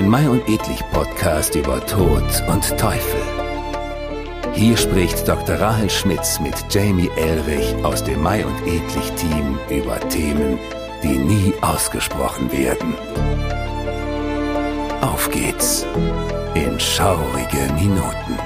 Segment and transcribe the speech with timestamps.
[0.00, 3.20] Ein Mai und Edlich Podcast über Tod und Teufel.
[4.54, 5.56] Hier spricht Dr.
[5.56, 10.58] Rahel Schmitz mit Jamie Elrich aus dem Mai und Edlich Team über Themen,
[11.02, 12.94] die nie ausgesprochen werden.
[15.02, 15.84] Auf geht's
[16.54, 18.39] in schaurige Minuten.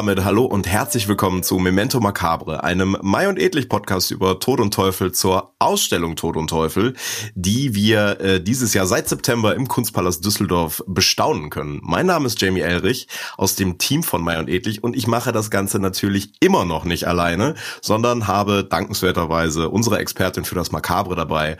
[0.00, 4.58] Damit hallo und herzlich willkommen zu Memento Macabre, einem Mai und Edlich Podcast über Tod
[4.58, 6.94] und Teufel zur Ausstellung Tod und Teufel,
[7.34, 11.80] die wir äh, dieses Jahr seit September im Kunstpalast Düsseldorf bestaunen können.
[11.82, 15.32] Mein Name ist Jamie Elrich aus dem Team von Mai und Edlich und ich mache
[15.32, 21.14] das Ganze natürlich immer noch nicht alleine, sondern habe dankenswerterweise unsere Expertin für das Macabre
[21.14, 21.58] dabei,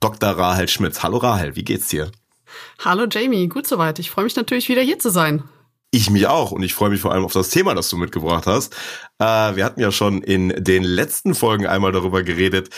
[0.00, 0.30] Dr.
[0.30, 1.04] Rahel Schmitz.
[1.04, 2.10] Hallo Rahel, wie geht's dir?
[2.84, 4.00] Hallo Jamie, gut soweit.
[4.00, 5.44] Ich freue mich natürlich wieder hier zu sein.
[5.96, 8.44] Ich mich auch und ich freue mich vor allem auf das Thema, das du mitgebracht
[8.44, 8.74] hast.
[9.18, 12.68] Äh, wir hatten ja schon in den letzten Folgen einmal darüber geredet,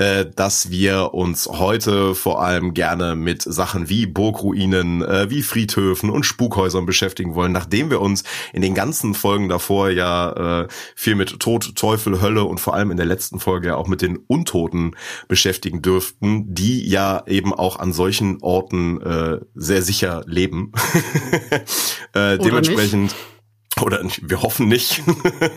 [0.00, 6.08] äh, dass wir uns heute vor allem gerne mit Sachen wie Burgruinen, äh, wie Friedhöfen
[6.08, 11.16] und Spukhäusern beschäftigen wollen, nachdem wir uns in den ganzen Folgen davor ja äh, viel
[11.16, 14.16] mit Tod, Teufel, Hölle und vor allem in der letzten Folge ja auch mit den
[14.16, 14.96] Untoten
[15.28, 20.72] beschäftigen dürften, die ja eben auch an solchen Orten äh, sehr sicher leben.
[22.14, 23.16] äh, dementsprechend nicht
[23.80, 25.02] oder wir hoffen nicht.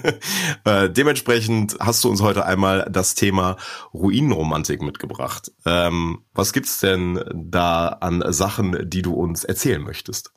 [0.65, 3.57] äh, dementsprechend hast du uns heute einmal das Thema
[3.93, 5.51] Ruinenromantik mitgebracht.
[5.65, 10.31] Ähm, was gibt's denn da an Sachen, die du uns erzählen möchtest?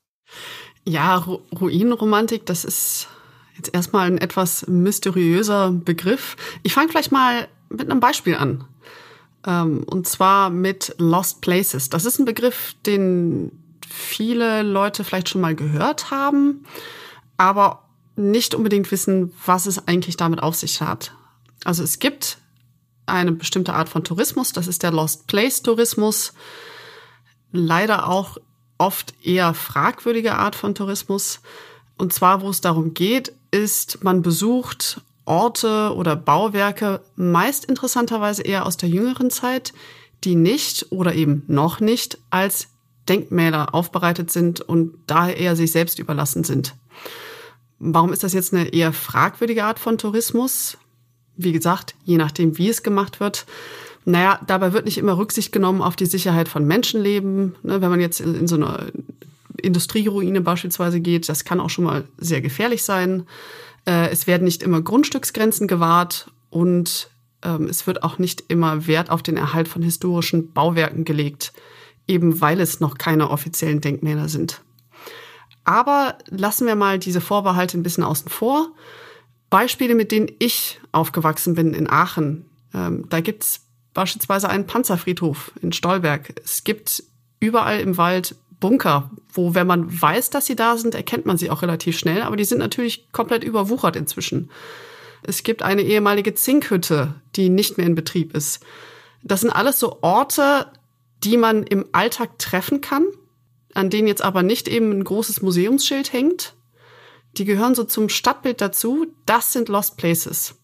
[0.84, 3.08] Ja, Ru Ruinenromantik, das ist
[3.56, 6.36] jetzt erstmal ein etwas mysteriöser Begriff.
[6.62, 8.64] Ich fange vielleicht mal mit einem Beispiel an.
[9.46, 11.88] Ähm, und zwar mit Lost Places.
[11.88, 13.52] Das ist ein Begriff, den
[13.88, 16.64] viele Leute vielleicht schon mal gehört haben
[17.36, 17.82] aber
[18.16, 21.12] nicht unbedingt wissen, was es eigentlich damit auf sich hat.
[21.64, 22.38] Also es gibt
[23.06, 26.32] eine bestimmte Art von Tourismus, das ist der Lost Place Tourismus.
[27.52, 28.38] Leider auch
[28.78, 31.40] oft eher fragwürdige Art von Tourismus.
[31.96, 38.66] Und zwar, wo es darum geht, ist, man besucht Orte oder Bauwerke, meist interessanterweise eher
[38.66, 39.72] aus der jüngeren Zeit,
[40.24, 42.68] die nicht oder eben noch nicht als
[43.08, 46.74] Denkmäler aufbereitet sind und daher eher sich selbst überlassen sind.
[47.78, 50.78] Warum ist das jetzt eine eher fragwürdige Art von Tourismus?
[51.36, 53.46] Wie gesagt, je nachdem, wie es gemacht wird.
[54.04, 57.56] Naja, dabei wird nicht immer Rücksicht genommen auf die Sicherheit von Menschenleben.
[57.62, 58.92] Ne, wenn man jetzt in so eine
[59.60, 63.26] Industrieruine beispielsweise geht, das kann auch schon mal sehr gefährlich sein.
[63.84, 67.10] Äh, es werden nicht immer Grundstücksgrenzen gewahrt und
[67.42, 71.52] ähm, es wird auch nicht immer Wert auf den Erhalt von historischen Bauwerken gelegt,
[72.06, 74.62] eben weil es noch keine offiziellen Denkmäler sind.
[75.66, 78.68] Aber lassen wir mal diese Vorbehalte ein bisschen außen vor.
[79.50, 82.48] Beispiele, mit denen ich aufgewachsen bin in Aachen.
[82.72, 86.40] Ähm, da gibt's beispielsweise einen Panzerfriedhof in Stolberg.
[86.44, 87.02] Es gibt
[87.40, 91.50] überall im Wald Bunker, wo, wenn man weiß, dass sie da sind, erkennt man sie
[91.50, 94.50] auch relativ schnell, aber die sind natürlich komplett überwuchert inzwischen.
[95.24, 98.60] Es gibt eine ehemalige Zinkhütte, die nicht mehr in Betrieb ist.
[99.24, 100.68] Das sind alles so Orte,
[101.24, 103.04] die man im Alltag treffen kann,
[103.76, 106.54] an denen jetzt aber nicht eben ein großes Museumsschild hängt.
[107.36, 109.06] Die gehören so zum Stadtbild dazu.
[109.26, 110.54] Das sind Lost Places.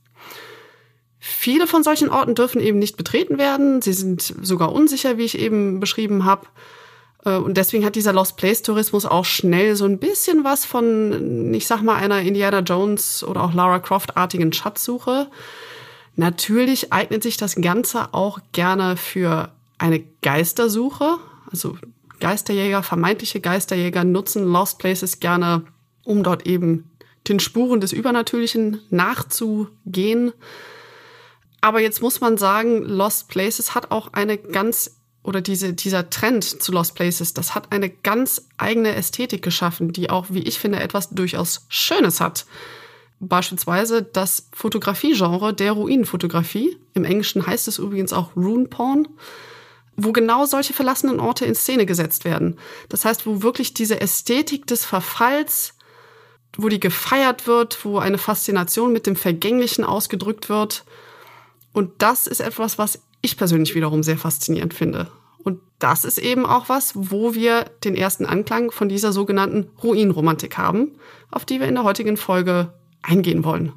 [1.19, 3.83] Viele von solchen Orten dürfen eben nicht betreten werden.
[3.83, 6.47] Sie sind sogar unsicher, wie ich eben beschrieben habe.
[7.25, 11.53] Äh, und deswegen hat dieser Lost Place Tourismus auch schnell so ein bisschen was von,
[11.55, 15.29] ich sag mal, einer Indiana Jones oder auch Lara Croft artigen Schatzsuche.
[16.17, 21.19] Natürlich eignet sich das Ganze auch gerne für eine Geistersuche.
[21.51, 21.77] Also
[22.23, 25.65] Geisterjäger, vermeintliche Geisterjäger nutzen Lost Places gerne,
[26.05, 26.89] um dort eben
[27.27, 30.33] den Spuren des Übernatürlichen nachzugehen.
[31.61, 36.45] Aber jetzt muss man sagen, Lost Places hat auch eine ganz oder diese, dieser Trend
[36.45, 40.81] zu Lost Places, das hat eine ganz eigene Ästhetik geschaffen, die auch, wie ich finde,
[40.81, 42.47] etwas durchaus Schönes hat.
[43.19, 46.77] Beispielsweise das Fotografiegenre der Ruinenfotografie.
[46.95, 49.09] Im Englischen heißt es übrigens auch Rune Porn
[49.97, 52.59] wo genau solche verlassenen Orte in Szene gesetzt werden.
[52.89, 55.75] Das heißt, wo wirklich diese Ästhetik des Verfalls,
[56.57, 60.85] wo die gefeiert wird, wo eine Faszination mit dem Vergänglichen ausgedrückt wird.
[61.73, 65.11] Und das ist etwas, was ich persönlich wiederum sehr faszinierend finde.
[65.45, 70.57] Und das ist eben auch was, wo wir den ersten Anklang von dieser sogenannten Ruinromantik
[70.57, 70.93] haben,
[71.31, 72.73] auf die wir in der heutigen Folge
[73.03, 73.73] eingehen wollen.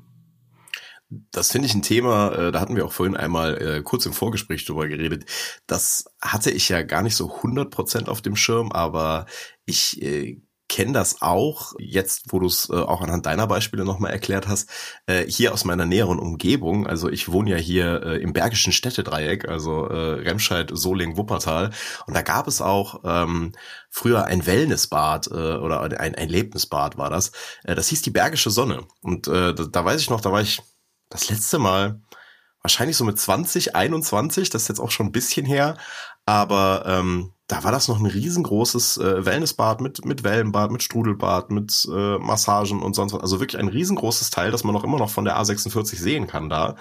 [1.31, 4.13] Das finde ich ein Thema, äh, da hatten wir auch vorhin einmal äh, kurz im
[4.13, 5.25] Vorgespräch drüber geredet.
[5.67, 9.25] Das hatte ich ja gar nicht so 100% auf dem Schirm, aber
[9.65, 14.11] ich äh, kenne das auch, jetzt wo du es äh, auch anhand deiner Beispiele nochmal
[14.11, 14.69] erklärt hast,
[15.05, 16.87] äh, hier aus meiner näheren Umgebung.
[16.87, 21.71] Also ich wohne ja hier äh, im Bergischen Städtedreieck, also äh, Remscheid, Soling, Wuppertal.
[22.07, 23.51] Und da gab es auch ähm,
[23.89, 27.31] früher ein Wellnessbad äh, oder ein, ein Erlebnisbad war das.
[27.63, 28.85] Äh, das hieß die Bergische Sonne.
[29.01, 30.61] Und äh, da, da weiß ich noch, da war ich
[31.09, 32.01] das letzte Mal
[32.61, 35.77] wahrscheinlich so mit 20, 21, das ist jetzt auch schon ein bisschen her,
[36.25, 41.51] aber ähm, da war das noch ein riesengroßes äh, Wellnessbad mit, mit Wellenbad, mit Strudelbad,
[41.51, 43.21] mit äh, Massagen und sonst was.
[43.21, 46.49] Also wirklich ein riesengroßes Teil, das man noch immer noch von der A46 sehen kann
[46.49, 46.75] da.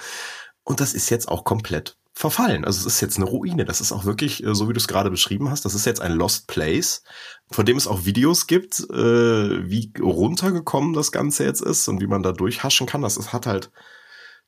[0.63, 2.65] Und das ist jetzt auch komplett verfallen.
[2.65, 3.67] Also es ist jetzt eine Ruine.
[3.67, 6.01] Das ist auch wirklich, äh, so wie du es gerade beschrieben hast, das ist jetzt
[6.01, 7.03] ein Lost Place,
[7.51, 12.07] von dem es auch Videos gibt, äh, wie runtergekommen das Ganze jetzt ist und wie
[12.07, 13.03] man da durchhaschen kann.
[13.03, 13.71] Das ist, hat halt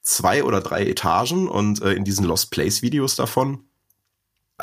[0.06, 3.64] zwei oder drei Etagen und äh, in diesen Lost Place Videos davon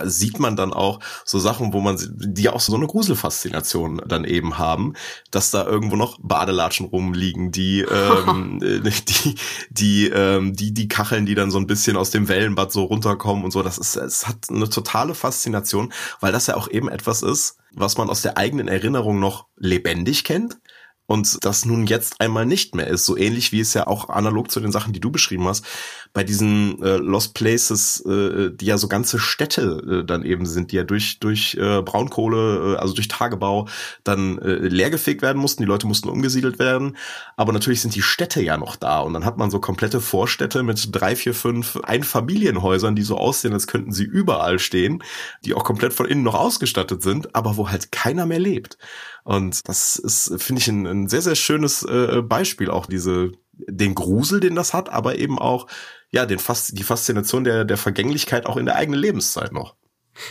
[0.05, 4.57] sieht man dann auch so Sachen, wo man, die auch so eine Gruselfaszination dann eben
[4.57, 4.93] haben,
[5.29, 9.35] dass da irgendwo noch Badelatschen rumliegen, die, ähm, die,
[9.69, 13.43] die, ähm, die, die Kacheln, die dann so ein bisschen aus dem Wellenbad so runterkommen
[13.43, 13.61] und so.
[13.61, 17.97] Das ist, es hat eine totale Faszination, weil das ja auch eben etwas ist, was
[17.97, 20.57] man aus der eigenen Erinnerung noch lebendig kennt
[21.05, 23.05] und das nun jetzt einmal nicht mehr ist.
[23.05, 25.65] So ähnlich wie es ja auch analog zu den Sachen, die du beschrieben hast,
[26.13, 30.71] bei diesen äh, Lost Places, äh, die ja so ganze Städte äh, dann eben sind,
[30.71, 33.67] die ja durch durch äh, Braunkohle, äh, also durch Tagebau
[34.03, 35.63] dann äh, leergefegt werden mussten.
[35.63, 36.97] Die Leute mussten umgesiedelt werden,
[37.35, 40.61] aber natürlich sind die Städte ja noch da und dann hat man so komplette Vorstädte
[40.61, 45.03] mit drei, vier, fünf Einfamilienhäusern, die so aussehen, als könnten sie überall stehen,
[45.45, 48.77] die auch komplett von innen noch ausgestattet sind, aber wo halt keiner mehr lebt.
[49.23, 53.95] Und das ist, finde ich, ein, ein, sehr, sehr schönes äh, Beispiel, auch diese, den
[53.95, 55.67] Grusel, den das hat, aber eben auch,
[56.13, 59.75] ja, den Fas die Faszination der, der Vergänglichkeit auch in der eigenen Lebenszeit noch.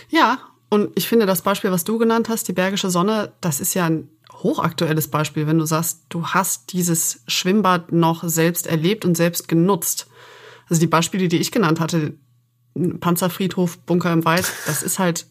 [0.09, 0.39] Ja,
[0.71, 3.87] und ich finde das Beispiel, was du genannt hast, die Bergische Sonne, das ist ja
[3.87, 9.49] ein hochaktuelles Beispiel, wenn du sagst, du hast dieses Schwimmbad noch selbst erlebt und selbst
[9.49, 10.07] genutzt.
[10.69, 12.15] Also die Beispiele, die ich genannt hatte,
[13.01, 15.27] Panzerfriedhof, Bunker im Wald, das ist halt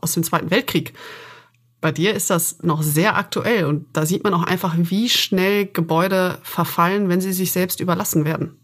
[0.00, 0.94] aus dem Zweiten Weltkrieg
[1.80, 5.66] bei dir ist das noch sehr aktuell und da sieht man auch einfach, wie schnell
[5.66, 8.59] Gebäude verfallen, wenn sie sich selbst überlassen werden.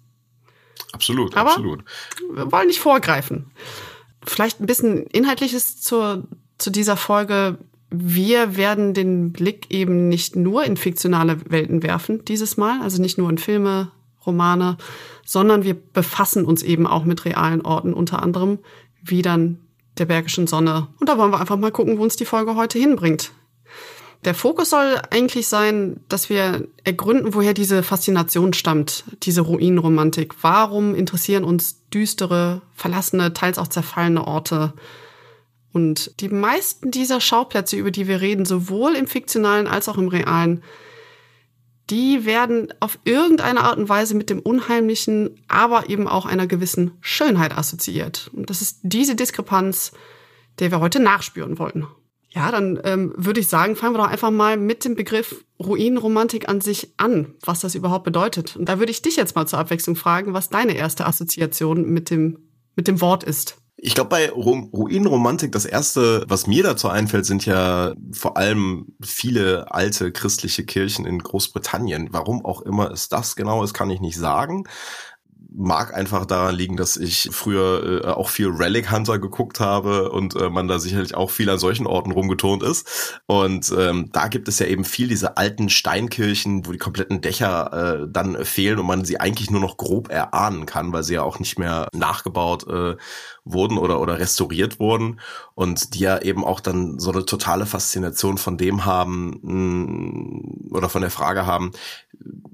[0.93, 1.84] Absolut, Aber absolut.
[2.32, 3.50] Wir wollen nicht vorgreifen.
[4.25, 6.25] Vielleicht ein bisschen Inhaltliches zur,
[6.58, 7.58] zu dieser Folge.
[7.90, 13.19] Wir werden den Blick eben nicht nur in fiktionale Welten werfen dieses Mal, also nicht
[13.19, 13.93] nur in Filme,
[14.26, 14.76] Romane,
[15.25, 18.58] sondern wir befassen uns eben auch mit realen Orten, unter anderem
[19.02, 19.61] wie dann
[19.99, 20.88] der Bergischen Sonne.
[20.99, 23.31] Und da wollen wir einfach mal gucken, wo uns die Folge heute hinbringt.
[24.24, 30.34] Der Fokus soll eigentlich sein, dass wir ergründen, woher diese Faszination stammt, diese Ruinenromantik.
[30.42, 34.72] Warum interessieren uns düstere, verlassene, teils auch zerfallene Orte?
[35.72, 40.08] Und die meisten dieser Schauplätze, über die wir reden, sowohl im fiktionalen als auch im
[40.08, 40.62] realen,
[41.90, 46.92] die werden auf irgendeine Art und Weise mit dem Unheimlichen, aber eben auch einer gewissen
[47.00, 48.30] Schönheit assoziiert.
[48.32, 49.92] Und das ist diese Diskrepanz,
[50.58, 51.86] der wir heute nachspüren wollen.
[52.36, 56.50] Ja, dann ähm, würde ich sagen, fangen wir doch einfach mal mit dem Begriff Ruinenromantik
[56.50, 58.56] an sich an, was das überhaupt bedeutet.
[58.56, 62.10] Und da würde ich dich jetzt mal zur Abwechslung fragen, was deine erste Assoziation mit
[62.10, 63.56] dem, mit dem Wort ist.
[63.78, 68.88] Ich glaube, bei Ru Ruinenromantik, das erste, was mir dazu einfällt, sind ja vor allem
[69.02, 72.08] viele alte christliche Kirchen in Großbritannien.
[72.10, 74.64] Warum auch immer es das genau ist, kann ich nicht sagen
[75.56, 80.36] mag einfach daran liegen, dass ich früher äh, auch viel Relic Hunter geguckt habe und
[80.36, 83.20] äh, man da sicherlich auch viel an solchen Orten rumgetont ist.
[83.27, 88.03] Und ähm, da gibt es ja eben viel diese alten Steinkirchen, wo die kompletten Dächer
[88.03, 91.22] äh, dann fehlen und man sie eigentlich nur noch grob erahnen kann, weil sie ja
[91.22, 92.96] auch nicht mehr nachgebaut äh,
[93.46, 95.20] wurden oder, oder restauriert wurden
[95.55, 100.72] und die ja eben auch dann so eine totale Faszination von dem haben mh, mm,
[100.72, 101.70] oder von der Frage haben,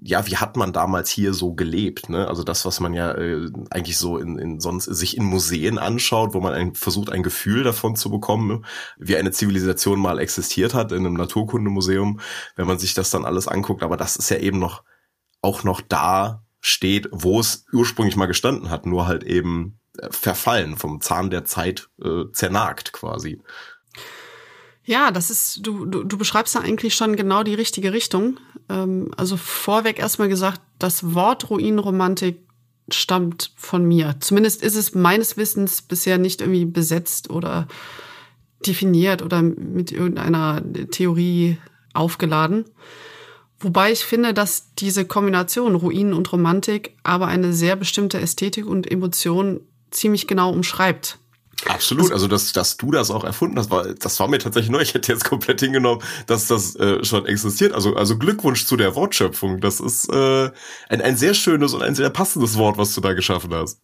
[0.04, 2.09] ja, wie hat man damals hier so gelebt?
[2.09, 2.26] Ne?
[2.26, 6.35] Also das, was man ja äh, eigentlich so in, in sonst sich in Museen anschaut,
[6.35, 8.64] wo man ein, versucht, ein Gefühl davon zu bekommen,
[8.99, 12.21] wie eine Zivilisation mal existiert hat in einem Naturkundemuseum,
[12.57, 13.83] wenn man sich das dann alles anguckt.
[13.83, 14.83] Aber das ist ja eben noch
[15.40, 20.76] auch noch da steht, wo es ursprünglich mal gestanden hat, nur halt eben äh, verfallen,
[20.76, 23.42] vom Zahn der Zeit äh, zernagt quasi.
[24.84, 28.38] Ja, das ist, du, du, du beschreibst da eigentlich schon genau die richtige Richtung.
[28.68, 32.40] Ähm, also vorweg erstmal gesagt, das Wort Ruinenromantik
[32.90, 34.16] stammt von mir.
[34.20, 37.68] Zumindest ist es meines Wissens bisher nicht irgendwie besetzt oder
[38.66, 41.58] definiert oder mit irgendeiner Theorie
[41.94, 42.64] aufgeladen.
[43.60, 48.90] Wobei ich finde, dass diese Kombination Ruinen und Romantik aber eine sehr bestimmte Ästhetik und
[48.90, 49.60] Emotion
[49.90, 51.18] ziemlich genau umschreibt.
[51.66, 54.80] Absolut, also dass, dass du das auch erfunden hast, war, das war mir tatsächlich neu.
[54.80, 57.73] Ich hätte jetzt komplett hingenommen, dass das äh, schon existiert.
[57.73, 59.61] Also, also Glückwunsch zu der Wortschöpfung.
[59.61, 60.50] Das ist äh,
[60.88, 63.78] ein, ein sehr schönes und ein sehr passendes Wort, was du da geschaffen hast.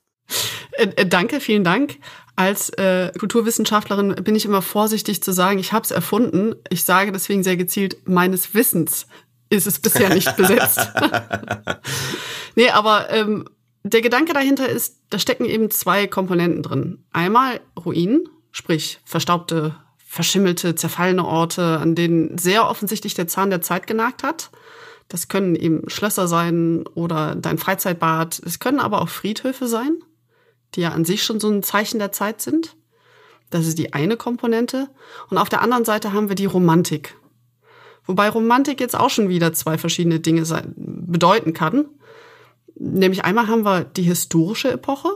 [0.73, 1.99] Äh, äh, danke, vielen Dank.
[2.37, 6.55] Als äh, Kulturwissenschaftlerin bin ich immer vorsichtig zu sagen, ich habe es erfunden.
[6.71, 9.07] Ich sage deswegen sehr gezielt, meines Wissens
[9.51, 10.81] ist es bisher nicht besetzt.
[12.55, 13.49] nee, aber ähm,
[13.85, 17.05] der Gedanke dahinter ist, da stecken eben zwei Komponenten drin.
[17.13, 23.87] Einmal Ruinen, sprich verstaubte, verschimmelte, zerfallene Orte, an denen sehr offensichtlich der Zahn der Zeit
[23.87, 24.51] genagt hat.
[25.09, 28.41] Das können eben Schlösser sein oder dein Freizeitbad.
[28.45, 29.99] Es können aber auch Friedhöfe sein,
[30.75, 32.77] die ja an sich schon so ein Zeichen der Zeit sind.
[33.51, 34.89] Das ist die eine Komponente.
[35.31, 37.17] Und auf der anderen Seite haben wir die Romantik.
[38.05, 40.43] Wobei Romantik jetzt auch schon wieder zwei verschiedene Dinge
[40.77, 41.87] bedeuten kann.
[42.79, 45.11] Nämlich einmal haben wir die historische Epoche,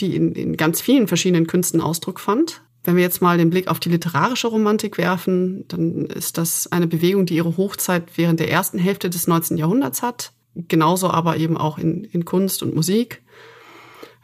[0.00, 2.62] die in, in ganz vielen verschiedenen Künsten Ausdruck fand.
[2.82, 6.86] Wenn wir jetzt mal den Blick auf die literarische Romantik werfen, dann ist das eine
[6.86, 9.58] Bewegung, die ihre Hochzeit während der ersten Hälfte des 19.
[9.58, 10.32] Jahrhunderts hat.
[10.54, 13.22] Genauso aber eben auch in, in Kunst und Musik.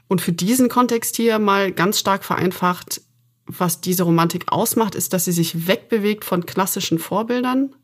[0.09, 3.03] Und für diesen Kontext hier mal ganz stark vereinfacht,
[3.47, 7.75] was diese Romantik ausmacht, ist, dass sie sich wegbewegt von klassischen Vorbildern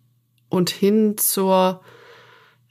[0.48, 1.82] und hin zur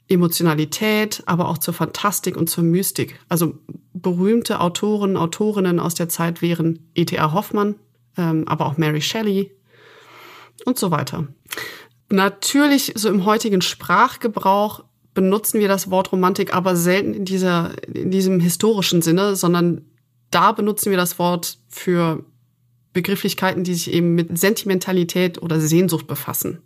[0.08, 3.18] Emotionalität, aber auch zur Fantastik und zur Mystik.
[3.28, 3.58] Also
[3.92, 7.32] berühmte Autoren, Autorinnen aus der Zeit wären E.T.A.
[7.32, 7.76] Hoffmann,
[8.16, 9.52] ähm, aber auch Mary Shelley
[10.64, 11.28] und so weiter.
[12.10, 18.10] Natürlich, so im heutigen Sprachgebrauch benutzen wir das Wort Romantik aber selten in, dieser, in
[18.10, 19.86] diesem historischen Sinne, sondern
[20.30, 22.24] da benutzen wir das Wort für
[22.92, 26.62] Begrifflichkeiten, die sich eben mit Sentimentalität oder Sehnsucht befassen.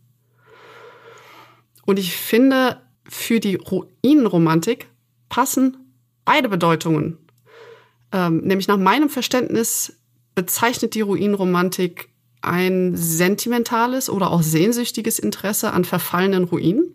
[1.85, 4.89] Und ich finde, für die Ruinenromantik
[5.29, 5.77] passen
[6.25, 7.19] beide Bedeutungen.
[8.13, 9.99] Ähm, nämlich nach meinem Verständnis
[10.35, 12.11] bezeichnet die Ruinenromantik
[12.43, 16.95] ein sentimentales oder auch sehnsüchtiges Interesse an verfallenen Ruinen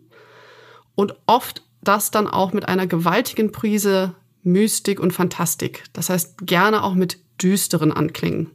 [0.95, 5.83] und oft das dann auch mit einer gewaltigen Prise Mystik und Fantastik.
[5.93, 8.51] Das heißt gerne auch mit düsteren Anklingen.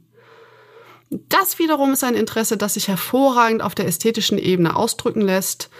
[1.10, 5.70] Das wiederum ist ein Interesse, das sich hervorragend auf der ästhetischen Ebene ausdrücken lässt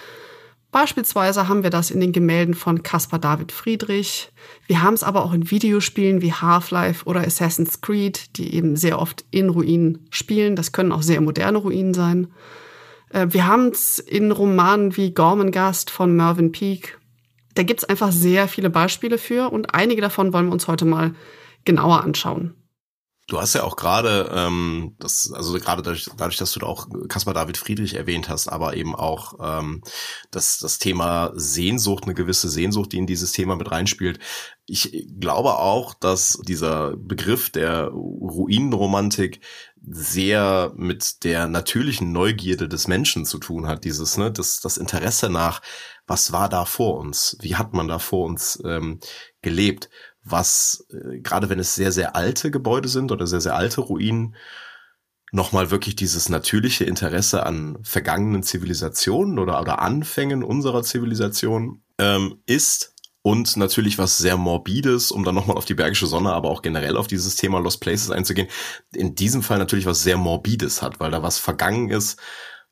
[0.77, 4.31] Beispielsweise haben wir das in den Gemälden von Caspar David Friedrich.
[4.67, 8.99] Wir haben es aber auch in Videospielen wie Half-Life oder Assassin's Creed, die eben sehr
[8.99, 10.55] oft in Ruinen spielen.
[10.55, 12.27] Das können auch sehr moderne Ruinen sein.
[13.09, 16.99] Äh, wir haben es in Romanen wie Gormenghast von Mervyn Peake.
[17.55, 20.85] Da gibt es einfach sehr viele Beispiele für und einige davon wollen wir uns heute
[20.85, 21.15] mal
[21.65, 22.53] genauer anschauen.
[23.29, 26.87] Du hast ja auch gerade, ähm, das, also gerade dadurch, dadurch, dass du da auch
[27.09, 29.83] Caspar David Friedrich erwähnt hast, aber eben auch ähm,
[30.31, 34.21] das, das Thema Sehnsucht, eine gewisse Sehnsucht, die in dieses Thema mit reinspielt.
[34.67, 39.41] Ich glaube auch, dass dieser Begriff der Ruinenromantik
[39.89, 43.85] sehr mit der natürlichen Neugierde des Menschen zu tun hat.
[43.85, 45.63] Dieses, ne, das, das Interesse nach,
[46.07, 47.37] was war da vor uns?
[47.41, 49.01] Wie hat man da vor uns ähm,
[49.43, 49.91] gelebt?
[50.27, 54.37] Was, äh, gerade wenn es sehr, sehr alte Gebäude sind oder sehr, sehr alte Ruinen,
[55.33, 62.95] nochmal wirklich dieses natürliche Interesse an vergangenen Zivilisationen oder, oder Anfängen unserer Zivilisation ähm, ist
[63.23, 66.97] und natürlich was sehr morbides, um dann nochmal auf die Bergische Sonne, aber auch generell
[66.97, 68.49] auf dieses Thema Lost Places einzugehen,
[68.93, 72.21] in diesem Fall natürlich was sehr morbides hat, weil da was vergangen ist,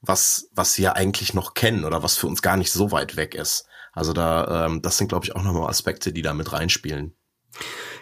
[0.01, 3.35] was, was wir eigentlich noch kennen oder was für uns gar nicht so weit weg
[3.35, 3.67] ist.
[3.93, 7.17] Also da, ähm, das sind, glaube ich, auch nochmal Aspekte, die da mit reinspielen.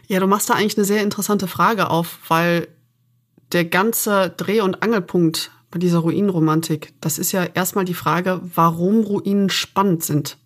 [0.08, 2.68] Ja, du machst da eigentlich eine sehr interessante Frage auf, weil
[3.52, 9.02] der ganze Dreh- und Angelpunkt bei dieser Ruinenromantik, das ist ja erstmal die Frage, warum
[9.02, 10.38] Ruinen spannend sind.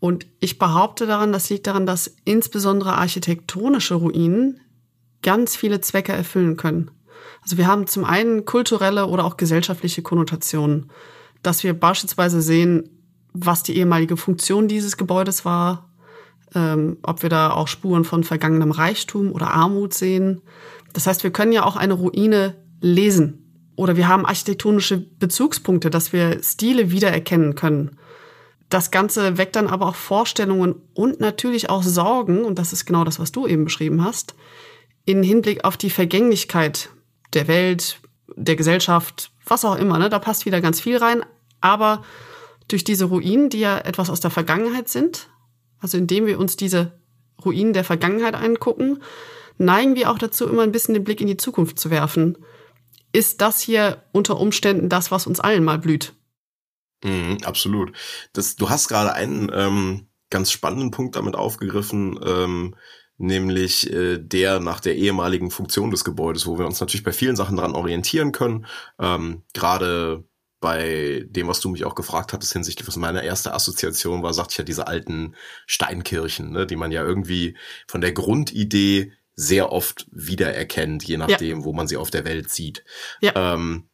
[0.00, 4.60] Und ich behaupte daran, das liegt daran, dass insbesondere architektonische Ruinen
[5.22, 6.90] ganz viele Zwecke erfüllen können.
[7.42, 10.90] Also wir haben zum einen kulturelle oder auch gesellschaftliche Konnotationen,
[11.42, 12.88] dass wir beispielsweise sehen,
[13.32, 15.87] was die ehemalige Funktion dieses Gebäudes war,
[16.54, 20.40] ähm, ob wir da auch Spuren von vergangenem Reichtum oder Armut sehen.
[20.92, 26.12] Das heißt, wir können ja auch eine Ruine lesen oder wir haben architektonische Bezugspunkte, dass
[26.12, 27.98] wir Stile wiedererkennen können.
[28.68, 33.04] Das Ganze weckt dann aber auch Vorstellungen und natürlich auch Sorgen, und das ist genau
[33.04, 34.34] das, was du eben beschrieben hast,
[35.04, 36.90] in Hinblick auf die Vergänglichkeit
[37.32, 38.00] der Welt,
[38.36, 39.98] der Gesellschaft, was auch immer.
[39.98, 40.10] Ne?
[40.10, 41.24] Da passt wieder ganz viel rein.
[41.60, 42.02] Aber
[42.68, 45.28] durch diese Ruinen, die ja etwas aus der Vergangenheit sind,
[45.80, 47.00] also indem wir uns diese
[47.44, 49.02] Ruinen der Vergangenheit angucken,
[49.58, 52.38] neigen wir auch dazu, immer ein bisschen den Blick in die Zukunft zu werfen.
[53.12, 56.14] Ist das hier unter Umständen das, was uns allen mal blüht?
[57.04, 57.92] Mhm, absolut.
[58.32, 62.74] Das, du hast gerade einen ähm, ganz spannenden Punkt damit aufgegriffen, ähm,
[63.16, 67.36] nämlich äh, der nach der ehemaligen Funktion des Gebäudes, wo wir uns natürlich bei vielen
[67.36, 68.66] Sachen dran orientieren können.
[68.98, 70.24] Ähm, Gerade
[70.60, 74.52] bei dem, was du mich auch gefragt hattest hinsichtlich, was meine erste Assoziation war, sagte
[74.52, 75.34] ich ja diese alten
[75.66, 81.64] Steinkirchen, ne, die man ja irgendwie von der Grundidee sehr oft wiedererkennt, je nachdem, ja.
[81.64, 82.84] wo man sie auf der Welt sieht.
[83.20, 83.54] Ja.
[83.54, 83.88] Ähm,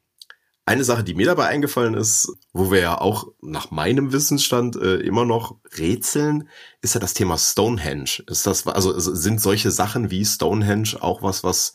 [0.66, 4.96] eine Sache, die mir dabei eingefallen ist, wo wir ja auch nach meinem Wissensstand äh,
[4.96, 6.48] immer noch rätseln,
[6.80, 8.22] ist ja das Thema Stonehenge.
[8.26, 11.74] Ist das also sind solche Sachen wie Stonehenge auch was, was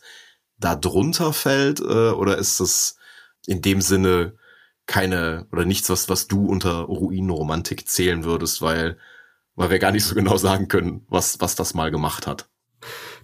[0.58, 2.96] da drunter fällt, äh, oder ist das
[3.46, 4.34] in dem Sinne
[4.90, 8.98] keine oder nichts, was was du unter Ruinenromantik zählen würdest, weil
[9.54, 12.48] weil wir gar nicht so genau sagen können, was was das mal gemacht hat.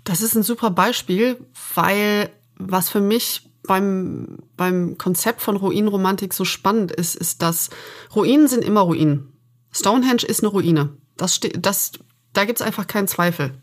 [0.04, 1.44] Das ist ein super Beispiel,
[1.74, 7.70] weil was für mich beim, beim Konzept von Ruinenromantik so spannend ist, ist, dass
[8.14, 9.32] Ruinen sind immer Ruinen.
[9.72, 10.96] Stonehenge ist eine Ruine.
[11.16, 11.92] Das steht, das,
[12.32, 13.60] da gibt's einfach keinen Zweifel.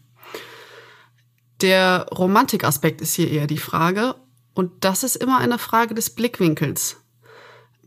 [1.62, 4.16] Der Romantikaspekt ist hier eher die Frage.
[4.54, 7.03] Und das ist immer eine Frage des Blickwinkels.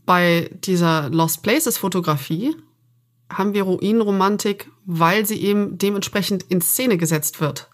[0.06, 2.56] Bei dieser Lost Places Fotografie
[3.28, 7.68] haben wir Ruinenromantik, weil sie eben dementsprechend in Szene gesetzt wird.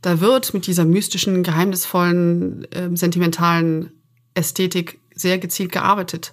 [0.00, 3.92] Da wird mit dieser mystischen, geheimnisvollen, äh, sentimentalen
[4.32, 6.32] Ästhetik sehr gezielt gearbeitet.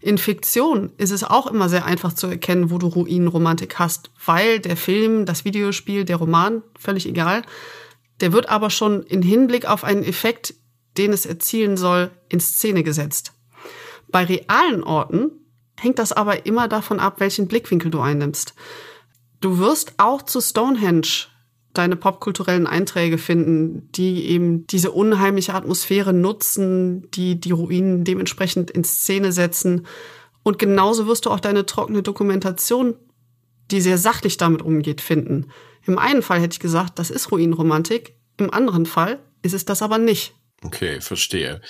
[0.00, 4.60] In Fiktion ist es auch immer sehr einfach zu erkennen, wo du Ruinenromantik hast, weil
[4.60, 7.42] der Film, das Videospiel, der Roman, völlig egal,
[8.20, 10.54] der wird aber schon in Hinblick auf einen Effekt,
[10.96, 13.32] den es erzielen soll, in Szene gesetzt.
[14.10, 15.30] Bei realen Orten
[15.78, 18.54] hängt das aber immer davon ab, welchen Blickwinkel du einnimmst.
[19.40, 21.28] Du wirst auch zu Stonehenge
[21.74, 28.82] deine popkulturellen Einträge finden, die eben diese unheimliche Atmosphäre nutzen, die die Ruinen dementsprechend in
[28.82, 29.86] Szene setzen.
[30.42, 32.94] Und genauso wirst du auch deine trockene Dokumentation,
[33.70, 35.50] die sehr sachlich damit umgeht, finden.
[35.86, 38.14] Im einen Fall hätte ich gesagt, das ist Ruinenromantik.
[38.38, 40.34] Im anderen Fall ist es das aber nicht.
[40.62, 41.60] Okay, verstehe.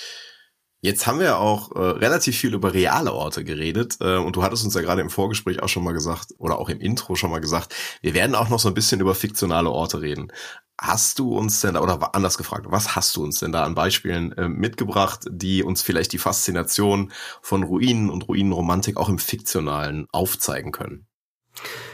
[0.81, 4.63] Jetzt haben wir auch äh, relativ viel über reale Orte geredet äh, und du hattest
[4.63, 7.41] uns ja gerade im Vorgespräch auch schon mal gesagt oder auch im Intro schon mal
[7.41, 10.31] gesagt, wir werden auch noch so ein bisschen über fiktionale Orte reden.
[10.79, 13.75] Hast du uns denn da, oder anders gefragt, was hast du uns denn da an
[13.75, 17.11] Beispielen äh, mitgebracht, die uns vielleicht die Faszination
[17.41, 21.07] von Ruinen und Ruinenromantik auch im Fiktionalen aufzeigen können?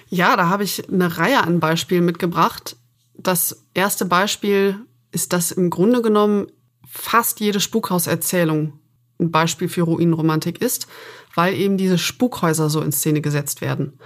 [0.09, 2.77] Ja, da habe ich eine Reihe an Beispielen mitgebracht.
[3.15, 4.77] Das erste Beispiel
[5.11, 6.51] ist, dass im Grunde genommen
[6.97, 8.79] fast jede Spukhauserzählung
[9.19, 10.87] ein Beispiel für Ruinenromantik ist,
[11.35, 13.99] weil eben diese Spukhäuser so in Szene gesetzt werden.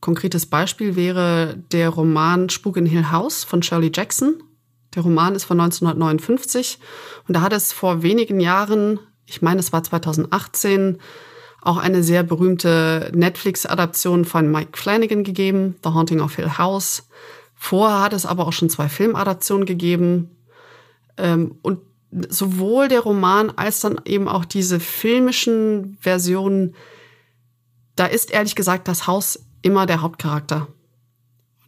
[0.00, 4.42] Konkretes Beispiel wäre der Roman Spuk in Hill House von Shirley Jackson.
[4.94, 6.78] Der Roman ist von 1959
[7.28, 10.98] und da hat es vor wenigen Jahren, ich meine es war 2018,
[11.60, 17.06] auch eine sehr berühmte Netflix-Adaption von Mike Flanagan gegeben, The Haunting of Hill House.
[17.54, 20.30] Vorher hat es aber auch schon zwei Filmadaptionen gegeben.
[21.18, 26.74] Ähm, und sowohl der Roman als dann eben auch diese filmischen Versionen,
[27.96, 30.68] da ist ehrlich gesagt das Haus immer der Hauptcharakter.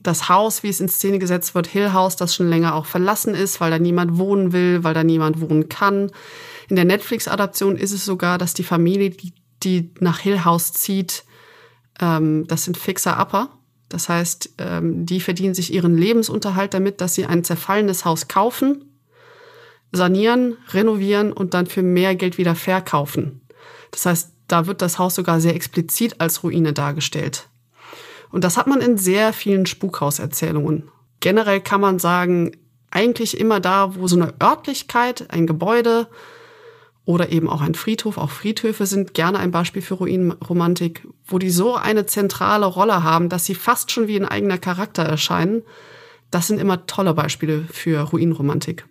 [0.03, 3.35] Das Haus, wie es in Szene gesetzt wird, Hill House, das schon länger auch verlassen
[3.35, 6.11] ist, weil da niemand wohnen will, weil da niemand wohnen kann.
[6.69, 11.25] In der Netflix-Adaption ist es sogar, dass die Familie, die, die nach Hill House zieht,
[12.01, 13.51] ähm, das sind Fixer-Upper.
[13.89, 18.92] Das heißt, ähm, die verdienen sich ihren Lebensunterhalt damit, dass sie ein zerfallenes Haus kaufen
[19.93, 23.43] sanieren, renovieren und dann für mehr Geld wieder verkaufen.
[23.91, 27.49] Das heißt, da wird das Haus sogar sehr explizit als Ruine dargestellt.
[28.31, 30.91] Und das hat man in sehr vielen Spukhauserzählungen.
[31.21, 32.53] Generell kann man sagen,
[32.91, 36.09] eigentlich immer da, wo so eine Örtlichkeit, ein Gebäude
[37.05, 41.51] oder eben auch ein Friedhof, auch Friedhöfe sind gerne ein Beispiel für Ruinenromantik, wo die
[41.51, 45.63] so eine zentrale Rolle haben, dass sie fast schon wie ein eigener Charakter erscheinen.
[46.31, 48.87] Das sind immer tolle Beispiele für Ruinenromantik.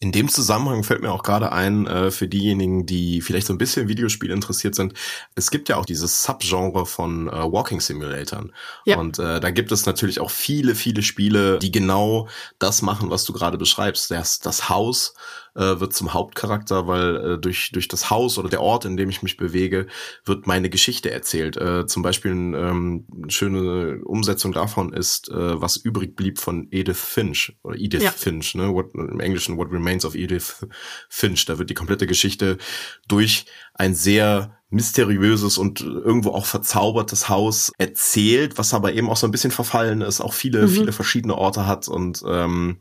[0.00, 3.58] In dem Zusammenhang fällt mir auch gerade ein, äh, für diejenigen, die vielleicht so ein
[3.58, 4.94] bisschen Videospiel interessiert sind,
[5.34, 8.52] es gibt ja auch dieses Subgenre von äh, Walking Simulatoren.
[8.84, 8.98] Ja.
[8.98, 12.28] Und äh, da gibt es natürlich auch viele, viele Spiele, die genau
[12.60, 14.12] das machen, was du gerade beschreibst.
[14.12, 15.14] Das, das Haus
[15.54, 19.10] äh, wird zum Hauptcharakter, weil äh, durch, durch das Haus oder der Ort, in dem
[19.10, 19.86] ich mich bewege,
[20.24, 21.56] wird meine Geschichte erzählt.
[21.56, 26.98] Äh, zum Beispiel ähm, eine schöne Umsetzung davon ist, äh, was übrig blieb von Edith
[26.98, 28.10] Finch oder Edith ja.
[28.10, 28.72] Finch, ne?
[28.74, 30.66] What, im Englischen What Remains of Edith
[31.08, 31.44] Finch.
[31.46, 32.58] Da wird die komplette Geschichte
[33.06, 39.26] durch ein sehr mysteriöses und irgendwo auch verzaubertes Haus erzählt, was aber eben auch so
[39.26, 40.68] ein bisschen verfallen ist, auch viele, mhm.
[40.68, 42.80] viele verschiedene Orte hat und ähm,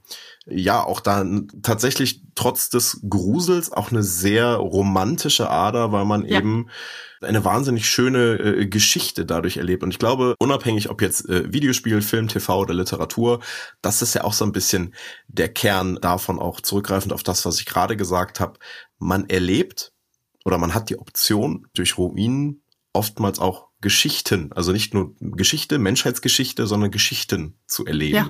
[0.49, 1.25] ja, auch da
[1.62, 6.38] tatsächlich trotz des Grusels auch eine sehr romantische Ader, weil man ja.
[6.38, 6.69] eben
[7.21, 9.83] eine wahnsinnig schöne äh, Geschichte dadurch erlebt.
[9.83, 13.41] Und ich glaube, unabhängig ob jetzt äh, Videospiel, Film, TV oder Literatur,
[13.81, 14.93] das ist ja auch so ein bisschen
[15.27, 18.60] der Kern davon, auch zurückgreifend auf das, was ich gerade gesagt habe.
[18.99, 19.91] Man erlebt
[20.45, 22.62] oder man hat die Option, durch Ruinen
[22.93, 28.15] oftmals auch Geschichten, also nicht nur Geschichte, Menschheitsgeschichte, sondern Geschichten zu erleben.
[28.15, 28.23] Ja.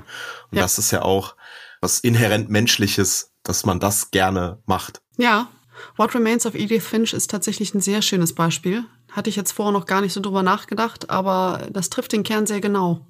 [0.52, 0.64] Und ja.
[0.64, 1.36] das ist ja auch
[1.82, 5.02] was inhärent Menschliches, dass man das gerne macht.
[5.18, 5.50] Ja,
[5.96, 8.84] What Remains of Edith Finch ist tatsächlich ein sehr schönes Beispiel.
[9.12, 12.48] Hatte ich jetzt vorher noch gar nicht so drüber nachgedacht, aber das trifft den Kern
[12.48, 13.06] sehr genau.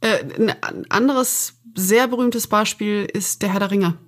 [0.00, 3.98] Äh, ein anderes sehr berühmtes Beispiel ist der Herr der Ringe.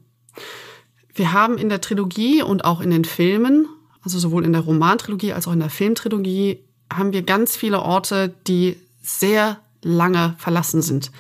[1.15, 3.69] Wir haben in der Trilogie und auch in den Filmen
[4.03, 8.35] also sowohl in der Romantrilogie als auch in der Filmtrilogie, haben wir ganz viele Orte,
[8.47, 11.11] die sehr lange verlassen sind.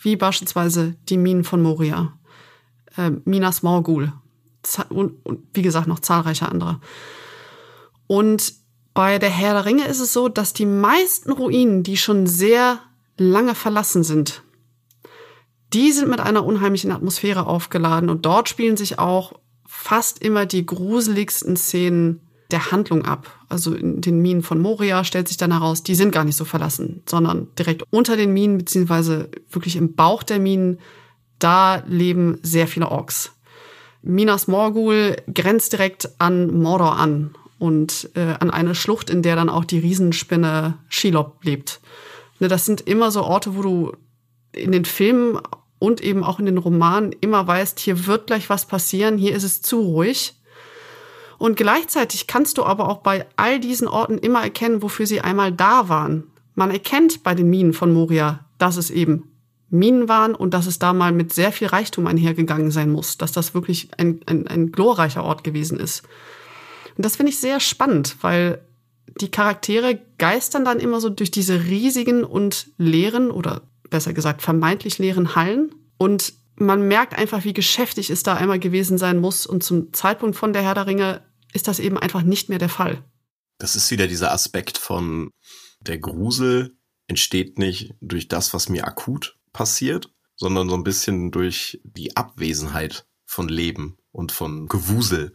[0.00, 2.12] Wie beispielsweise die Minen von Moria,
[2.96, 4.12] äh, Minas Morgul
[4.90, 6.80] und, und wie gesagt noch zahlreiche andere.
[8.06, 8.54] Und
[8.94, 12.80] bei der Herr der Ringe ist es so, dass die meisten Ruinen, die schon sehr
[13.16, 14.42] lange verlassen sind,
[15.72, 19.34] die sind mit einer unheimlichen Atmosphäre aufgeladen und dort spielen sich auch
[19.66, 23.30] fast immer die gruseligsten Szenen der Handlung ab.
[23.48, 26.44] Also in den Minen von Moria stellt sich dann heraus, die sind gar nicht so
[26.44, 30.78] verlassen, sondern direkt unter den Minen, beziehungsweise wirklich im Bauch der Minen,
[31.38, 33.32] da leben sehr viele Orks.
[34.02, 39.50] Minas Morgul grenzt direkt an Mordor an und äh, an eine Schlucht, in der dann
[39.50, 41.80] auch die Riesenspinne Shelob lebt.
[42.38, 43.92] Ne, das sind immer so Orte, wo du
[44.52, 45.40] in den Filmen
[45.78, 49.44] und eben auch in den Romanen immer weißt, hier wird gleich was passieren, hier ist
[49.44, 50.34] es zu ruhig.
[51.38, 55.52] Und gleichzeitig kannst du aber auch bei all diesen Orten immer erkennen, wofür sie einmal
[55.52, 56.24] da waren.
[56.54, 59.30] Man erkennt bei den Minen von Moria, dass es eben
[59.70, 63.32] Minen waren und dass es da mal mit sehr viel Reichtum einhergegangen sein muss, dass
[63.32, 66.02] das wirklich ein, ein, ein glorreicher Ort gewesen ist.
[66.96, 68.60] Und das finde ich sehr spannend, weil
[69.20, 74.98] die Charaktere geistern dann immer so durch diese riesigen und leeren oder besser gesagt vermeintlich
[74.98, 79.46] leeren Hallen und man merkt einfach, wie geschäftig es da einmal gewesen sein muss.
[79.46, 81.20] Und zum Zeitpunkt von der Herr der Ringe
[81.52, 83.04] ist das eben einfach nicht mehr der Fall.
[83.58, 85.30] Das ist wieder dieser Aspekt von
[85.80, 86.76] der Grusel
[87.08, 93.06] entsteht nicht durch das, was mir akut passiert, sondern so ein bisschen durch die Abwesenheit
[93.24, 95.32] von Leben und von Gewusel.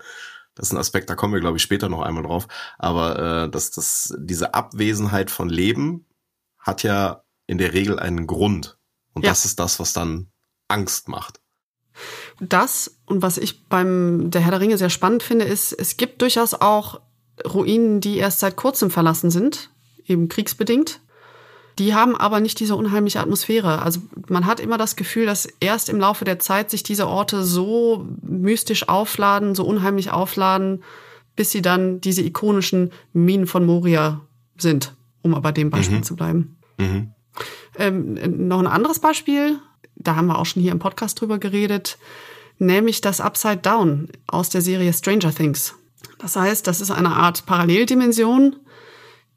[0.56, 2.48] Das ist ein Aspekt, da kommen wir, glaube ich, später noch einmal drauf.
[2.78, 6.06] Aber äh, dass das, diese Abwesenheit von Leben
[6.60, 8.78] hat ja in der Regel einen Grund.
[9.14, 9.32] Und ja.
[9.32, 10.32] das ist das, was dann
[10.68, 11.42] Angst macht.
[12.40, 16.22] Das und was ich beim Der Herr der Ringe sehr spannend finde, ist, es gibt
[16.22, 17.00] durchaus auch
[17.46, 19.70] Ruinen, die erst seit kurzem verlassen sind,
[20.06, 21.00] eben kriegsbedingt.
[21.80, 23.82] Die haben aber nicht diese unheimliche Atmosphäre.
[23.82, 27.44] Also man hat immer das Gefühl, dass erst im Laufe der Zeit sich diese Orte
[27.44, 30.84] so mystisch aufladen, so unheimlich aufladen,
[31.36, 34.22] bis sie dann diese ikonischen Minen von Moria
[34.58, 34.94] sind,
[35.24, 36.04] um aber dem Beispiel mhm.
[36.04, 36.58] zu bleiben.
[36.78, 37.12] Mhm.
[37.78, 39.60] Ähm, noch ein anderes Beispiel,
[39.96, 41.98] da haben wir auch schon hier im Podcast drüber geredet,
[42.60, 45.76] nämlich das Upside Down aus der Serie Stranger Things.
[46.20, 48.56] Das heißt, das ist eine Art Paralleldimension,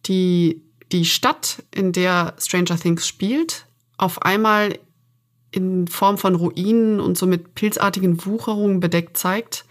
[0.06, 3.66] die die Stadt, in der Stranger Things spielt,
[3.98, 4.78] auf einmal
[5.50, 9.64] in Form von Ruinen und so mit pilzartigen Wucherungen bedeckt zeigt.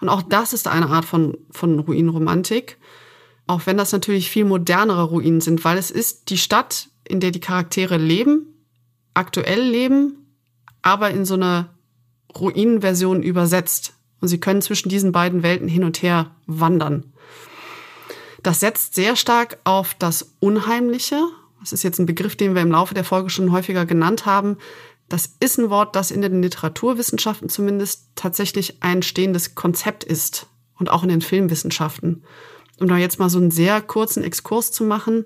[0.00, 2.78] Und auch das ist eine Art von, von Ruinenromantik.
[3.46, 7.30] Auch wenn das natürlich viel modernere Ruinen sind, weil es ist die Stadt, in der
[7.30, 8.55] die Charaktere leben,
[9.16, 10.26] aktuell leben,
[10.82, 11.74] aber in so einer
[12.38, 13.94] Ruinenversion übersetzt.
[14.20, 17.12] Und sie können zwischen diesen beiden Welten hin und her wandern.
[18.42, 21.20] Das setzt sehr stark auf das Unheimliche.
[21.60, 24.56] Das ist jetzt ein Begriff, den wir im Laufe der Folge schon häufiger genannt haben.
[25.08, 30.46] Das ist ein Wort, das in den Literaturwissenschaften zumindest tatsächlich ein stehendes Konzept ist
[30.78, 32.24] und auch in den Filmwissenschaften.
[32.78, 35.24] Um da jetzt mal so einen sehr kurzen Exkurs zu machen.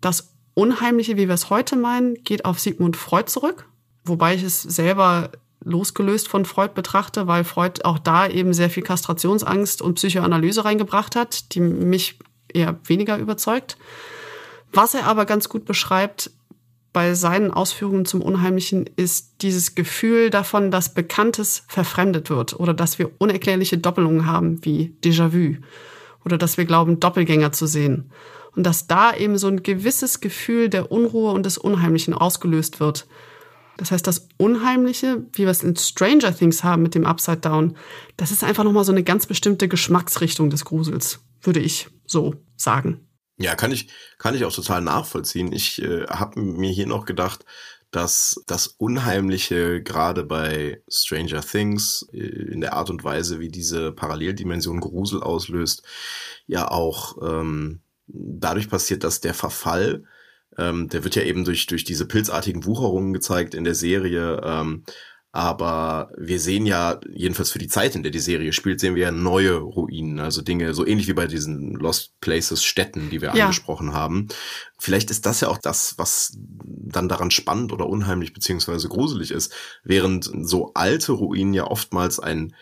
[0.00, 3.66] Das Unheimliche, wie wir es heute meinen, geht auf Sigmund Freud zurück,
[4.04, 5.30] wobei ich es selber
[5.64, 11.16] losgelöst von Freud betrachte, weil Freud auch da eben sehr viel Kastrationsangst und Psychoanalyse reingebracht
[11.16, 12.18] hat, die mich
[12.52, 13.76] eher weniger überzeugt.
[14.72, 16.30] Was er aber ganz gut beschreibt
[16.94, 23.00] bei seinen Ausführungen zum Unheimlichen ist dieses Gefühl davon, dass Bekanntes verfremdet wird oder dass
[23.00, 25.56] wir unerklärliche Doppelungen haben wie Déjà-vu
[26.24, 28.12] oder dass wir glauben, Doppelgänger zu sehen.
[28.56, 33.06] Und dass da eben so ein gewisses Gefühl der Unruhe und des Unheimlichen ausgelöst wird.
[33.76, 37.76] Das heißt, das Unheimliche, wie wir es in Stranger Things haben mit dem Upside Down,
[38.16, 43.00] das ist einfach nochmal so eine ganz bestimmte Geschmacksrichtung des Grusels, würde ich so sagen.
[43.36, 43.88] Ja, kann ich,
[44.18, 45.52] kann ich auch total nachvollziehen.
[45.52, 47.44] Ich äh, habe mir hier noch gedacht,
[47.90, 53.92] dass das Unheimliche gerade bei Stranger Things äh, in der Art und Weise, wie diese
[53.92, 55.82] Paralleldimension Grusel auslöst,
[56.46, 60.04] ja auch ähm, dadurch passiert, dass der Verfall
[60.58, 64.40] ähm, der wird ja eben durch, durch diese pilzartigen Wucherungen gezeigt in der Serie.
[64.44, 64.84] Ähm,
[65.32, 69.02] aber wir sehen ja, jedenfalls für die Zeit, in der die Serie spielt, sehen wir
[69.02, 73.34] ja neue Ruinen, also Dinge, so ähnlich wie bei diesen Lost Places Städten, die wir
[73.34, 73.42] ja.
[73.46, 74.28] angesprochen haben.
[74.78, 79.52] Vielleicht ist das ja auch das, was dann daran spannend oder unheimlich beziehungsweise gruselig ist,
[79.82, 82.54] während so alte Ruinen ja oftmals ein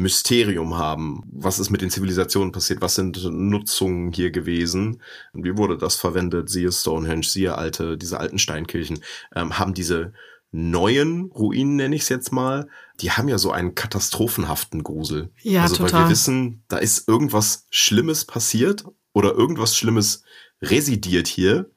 [0.00, 1.22] Mysterium haben.
[1.30, 2.80] Was ist mit den Zivilisationen passiert?
[2.80, 5.02] Was sind Nutzungen hier gewesen?
[5.32, 6.48] Wie wurde das verwendet?
[6.48, 9.02] Siehe Stonehenge, siehe alte, diese alten Steinkirchen,
[9.34, 10.12] ähm, haben diese
[10.52, 12.68] neuen Ruinen, nenne ich es jetzt mal,
[13.00, 15.30] die haben ja so einen katastrophenhaften Grusel.
[15.42, 15.92] Ja, also total.
[15.92, 20.24] weil wir wissen, da ist irgendwas Schlimmes passiert oder irgendwas Schlimmes
[20.60, 21.70] residiert hier,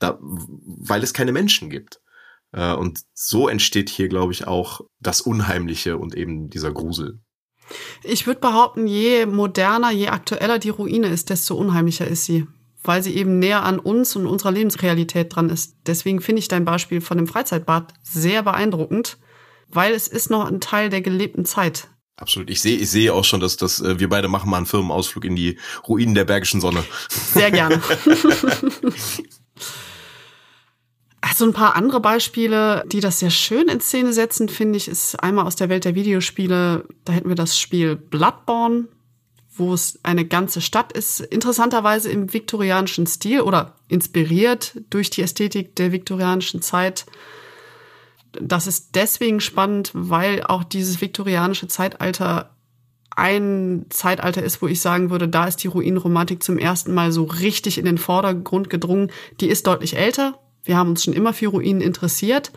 [0.00, 2.00] da, weil es keine Menschen gibt.
[2.52, 7.20] Äh, und so entsteht hier, glaube ich, auch das Unheimliche und eben dieser Grusel.
[8.02, 12.46] Ich würde behaupten, je moderner, je aktueller die Ruine ist, desto unheimlicher ist sie,
[12.82, 15.76] weil sie eben näher an uns und unserer Lebensrealität dran ist.
[15.86, 19.18] Deswegen finde ich dein Beispiel von dem Freizeitbad sehr beeindruckend,
[19.68, 21.88] weil es ist noch ein Teil der gelebten Zeit.
[22.16, 22.48] Absolut.
[22.48, 25.24] Ich sehe, ich sehe auch schon, dass, dass äh, wir beide machen mal einen Firmenausflug
[25.24, 26.84] in die Ruinen der Bergischen Sonne.
[27.08, 27.82] Sehr gerne.
[31.34, 35.20] Also ein paar andere Beispiele, die das sehr schön in Szene setzen, finde ich, ist
[35.20, 36.84] einmal aus der Welt der Videospiele.
[37.04, 38.86] Da hätten wir das Spiel Bloodborne,
[39.56, 41.18] wo es eine ganze Stadt ist.
[41.18, 47.04] Interessanterweise im viktorianischen Stil oder inspiriert durch die Ästhetik der viktorianischen Zeit.
[48.40, 52.54] Das ist deswegen spannend, weil auch dieses viktorianische Zeitalter
[53.16, 57.24] ein Zeitalter ist, wo ich sagen würde, da ist die Ruinenromantik zum ersten Mal so
[57.24, 59.10] richtig in den Vordergrund gedrungen.
[59.40, 62.52] Die ist deutlich älter, wir haben uns schon immer für Ruinen interessiert.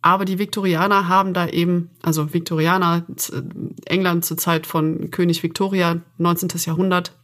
[0.00, 3.04] Aber die Viktorianer haben da eben, also Viktorianer,
[3.86, 6.50] England zur Zeit von König Victoria, 19.
[6.64, 7.16] Jahrhundert,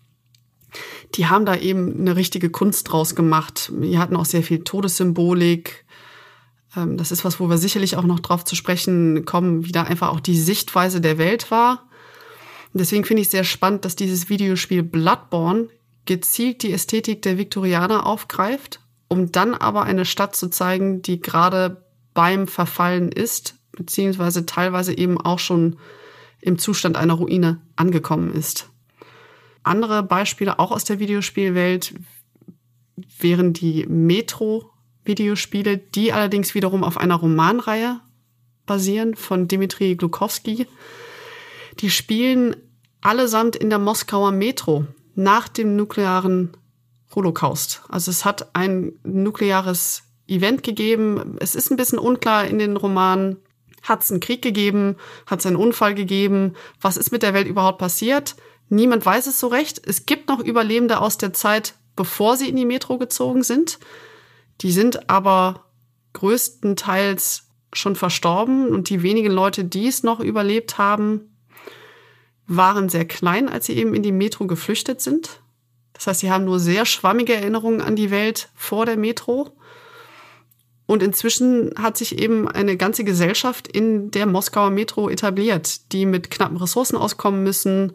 [1.14, 3.70] die haben da eben eine richtige Kunst draus gemacht.
[3.72, 5.84] Die hatten auch sehr viel Todessymbolik.
[6.76, 9.84] Ähm, das ist was, wo wir sicherlich auch noch drauf zu sprechen kommen, wie da
[9.84, 11.88] einfach auch die Sichtweise der Welt war.
[12.72, 15.68] Deswegen finde ich sehr spannend, dass dieses Videospiel Bloodborne
[16.06, 21.84] gezielt die Ästhetik der Viktorianer aufgreift um dann aber eine Stadt zu zeigen, die gerade
[22.14, 25.76] beim Verfallen ist, beziehungsweise teilweise eben auch schon
[26.40, 28.70] im Zustand einer Ruine angekommen ist.
[29.62, 31.94] Andere Beispiele auch aus der Videospielwelt
[33.18, 38.00] wären die Metro-Videospiele, die allerdings wiederum auf einer Romanreihe
[38.66, 40.66] basieren von Dimitri Glukowski.
[41.80, 42.56] Die spielen
[43.00, 46.56] allesamt in der Moskauer Metro nach dem nuklearen
[47.14, 47.82] Holocaust.
[47.88, 51.36] Also es hat ein nukleares Event gegeben.
[51.40, 53.36] Es ist ein bisschen unklar in den Romanen.
[53.82, 54.96] Hat es einen Krieg gegeben?
[55.26, 56.54] Hat es einen Unfall gegeben?
[56.80, 58.36] Was ist mit der Welt überhaupt passiert?
[58.68, 59.86] Niemand weiß es so recht.
[59.86, 63.78] Es gibt noch Überlebende aus der Zeit, bevor sie in die Metro gezogen sind.
[64.62, 65.66] Die sind aber
[66.14, 71.36] größtenteils schon verstorben und die wenigen Leute, die es noch überlebt haben,
[72.46, 75.40] waren sehr klein, als sie eben in die Metro geflüchtet sind.
[75.94, 79.56] Das heißt, sie haben nur sehr schwammige Erinnerungen an die Welt vor der Metro.
[80.86, 86.30] Und inzwischen hat sich eben eine ganze Gesellschaft in der Moskauer Metro etabliert, die mit
[86.30, 87.92] knappen Ressourcen auskommen müssen.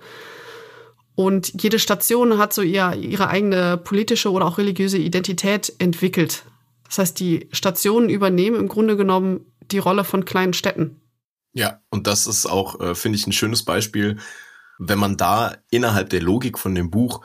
[1.13, 6.45] Und jede Station hat so ihr, ihre eigene politische oder auch religiöse Identität entwickelt.
[6.87, 11.01] Das heißt, die Stationen übernehmen im Grunde genommen die Rolle von kleinen Städten.
[11.53, 14.17] Ja, und das ist auch, äh, finde ich, ein schönes Beispiel,
[14.79, 17.21] wenn man da innerhalb der Logik von dem Buch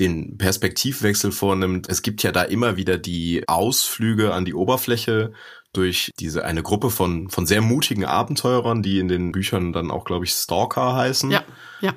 [0.00, 1.88] den Perspektivwechsel vornimmt.
[1.88, 5.32] Es gibt ja da immer wieder die Ausflüge an die Oberfläche
[5.72, 10.04] durch diese eine Gruppe von von sehr mutigen Abenteurern, die in den Büchern dann auch
[10.04, 11.30] glaube ich Stalker heißen.
[11.30, 11.44] Ja,
[11.80, 11.94] ja.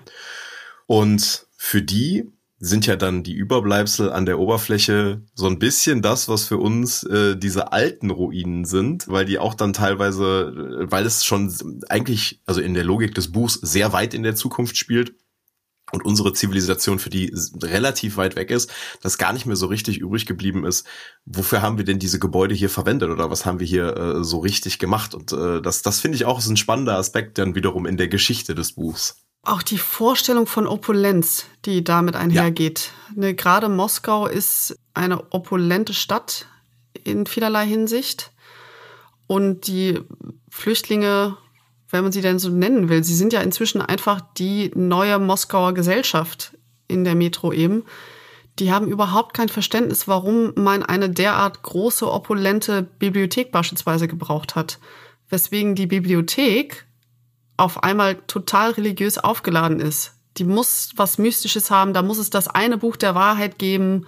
[0.88, 2.30] Und für die
[2.64, 7.02] sind ja dann die Überbleibsel an der Oberfläche so ein bisschen das, was für uns
[7.04, 11.52] äh, diese alten Ruinen sind, weil die auch dann teilweise, weil es schon
[11.90, 15.16] eigentlich, also in der Logik des Buchs sehr weit in der Zukunft spielt,
[15.92, 20.00] und unsere Zivilisation, für die relativ weit weg ist, das gar nicht mehr so richtig
[20.00, 20.86] übrig geblieben ist.
[21.26, 24.40] Wofür haben wir denn diese Gebäude hier verwendet oder was haben wir hier äh, so
[24.40, 25.14] richtig gemacht?
[25.14, 28.08] Und äh, das, das finde ich auch ist ein spannender Aspekt dann wiederum in der
[28.08, 29.16] Geschichte des Buchs.
[29.44, 32.92] Auch die Vorstellung von Opulenz, die damit einhergeht.
[33.10, 33.22] Ja.
[33.22, 36.46] Ne, Gerade Moskau ist eine opulente Stadt
[37.04, 38.32] in vielerlei Hinsicht.
[39.26, 40.00] Und die
[40.50, 41.38] Flüchtlinge,
[41.92, 45.74] wenn man sie denn so nennen will, sie sind ja inzwischen einfach die neue Moskauer
[45.74, 47.84] Gesellschaft in der Metro eben.
[48.60, 54.80] Die haben überhaupt kein Verständnis, warum man eine derart große, opulente Bibliothek beispielsweise gebraucht hat.
[55.30, 56.86] Weswegen die Bibliothek
[57.58, 60.14] auf einmal total religiös aufgeladen ist.
[60.38, 64.06] Die muss was Mystisches haben, da muss es das eine Buch der Wahrheit geben.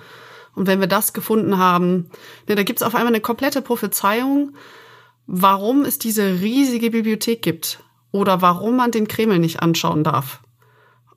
[0.56, 2.10] Und wenn wir das gefunden haben,
[2.48, 4.54] ne, da gibt es auf einmal eine komplette Prophezeiung,
[5.26, 10.44] warum es diese riesige Bibliothek gibt oder warum man den Kreml nicht anschauen darf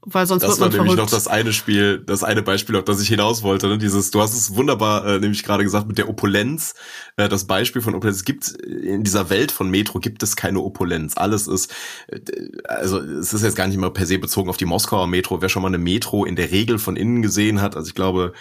[0.08, 1.12] weil sonst das wird man war nämlich verrückt.
[1.12, 3.66] noch das eine Spiel, das eine Beispiel, auf das ich hinaus wollte.
[3.66, 3.76] Ne?
[3.76, 6.74] Dieses, du hast es wunderbar äh, nämlich gerade gesagt mit der Opulenz.
[7.16, 10.60] Äh, das Beispiel von Opulenz es gibt in dieser Welt von Metro gibt es keine
[10.60, 11.16] Opulenz.
[11.16, 11.74] Alles ist,
[12.06, 12.20] äh,
[12.68, 15.42] also es ist jetzt gar nicht mal per se bezogen auf die Moskauer Metro.
[15.42, 18.32] Wer schon mal eine Metro in der Regel von innen gesehen hat, also ich glaube,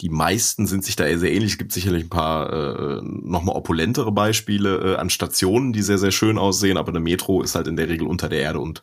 [0.00, 1.52] die meisten sind sich da sehr ähnlich.
[1.52, 6.10] Es gibt sicherlich ein paar äh, nochmal opulentere Beispiele äh, an Stationen, die sehr, sehr
[6.10, 8.82] schön aussehen, aber eine Metro ist halt in der Regel unter der Erde und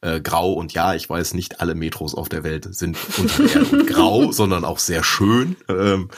[0.00, 0.52] äh, grau.
[0.52, 3.86] Und ja, ich weiß, nicht alle Metros auf der Welt sind unter der Erde und
[3.86, 5.56] grau, sondern auch sehr schön.
[5.68, 6.08] Ähm,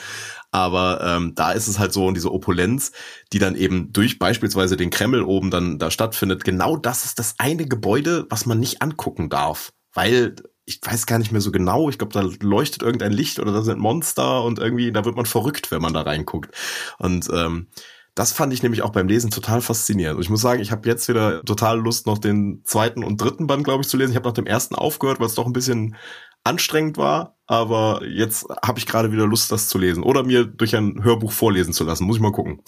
[0.51, 2.93] aber ähm, da ist es halt so und diese Opulenz,
[3.33, 7.37] die dann eben durch beispielsweise den Kreml oben dann da stattfindet, genau das ist das
[7.39, 9.73] eine Gebäude, was man nicht angucken darf.
[9.95, 10.37] Weil
[10.73, 13.63] ich weiß gar nicht mehr so genau, ich glaube, da leuchtet irgendein Licht oder da
[13.63, 16.55] sind Monster und irgendwie, da wird man verrückt, wenn man da reinguckt.
[16.99, 17.69] Und ähm,
[18.15, 20.17] das fand ich nämlich auch beim Lesen total faszinierend.
[20.17, 23.47] Und ich muss sagen, ich habe jetzt wieder total Lust, noch den zweiten und dritten
[23.47, 24.11] Band, glaube ich, zu lesen.
[24.13, 25.97] Ich habe nach dem ersten aufgehört, weil es doch ein bisschen
[26.45, 30.75] anstrengend war, aber jetzt habe ich gerade wieder Lust, das zu lesen oder mir durch
[30.75, 32.05] ein Hörbuch vorlesen zu lassen.
[32.05, 32.61] Muss ich mal gucken.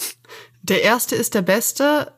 [0.63, 2.13] Der erste ist der beste.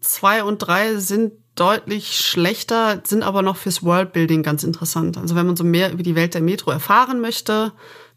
[0.00, 5.18] Zwei und drei sind deutlich schlechter, sind aber noch fürs Worldbuilding ganz interessant.
[5.18, 7.72] Also wenn man so mehr über die Welt der Metro erfahren möchte,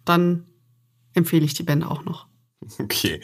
[0.06, 0.46] dann
[1.14, 2.28] empfehle ich die Bände auch noch.
[2.80, 3.22] Okay,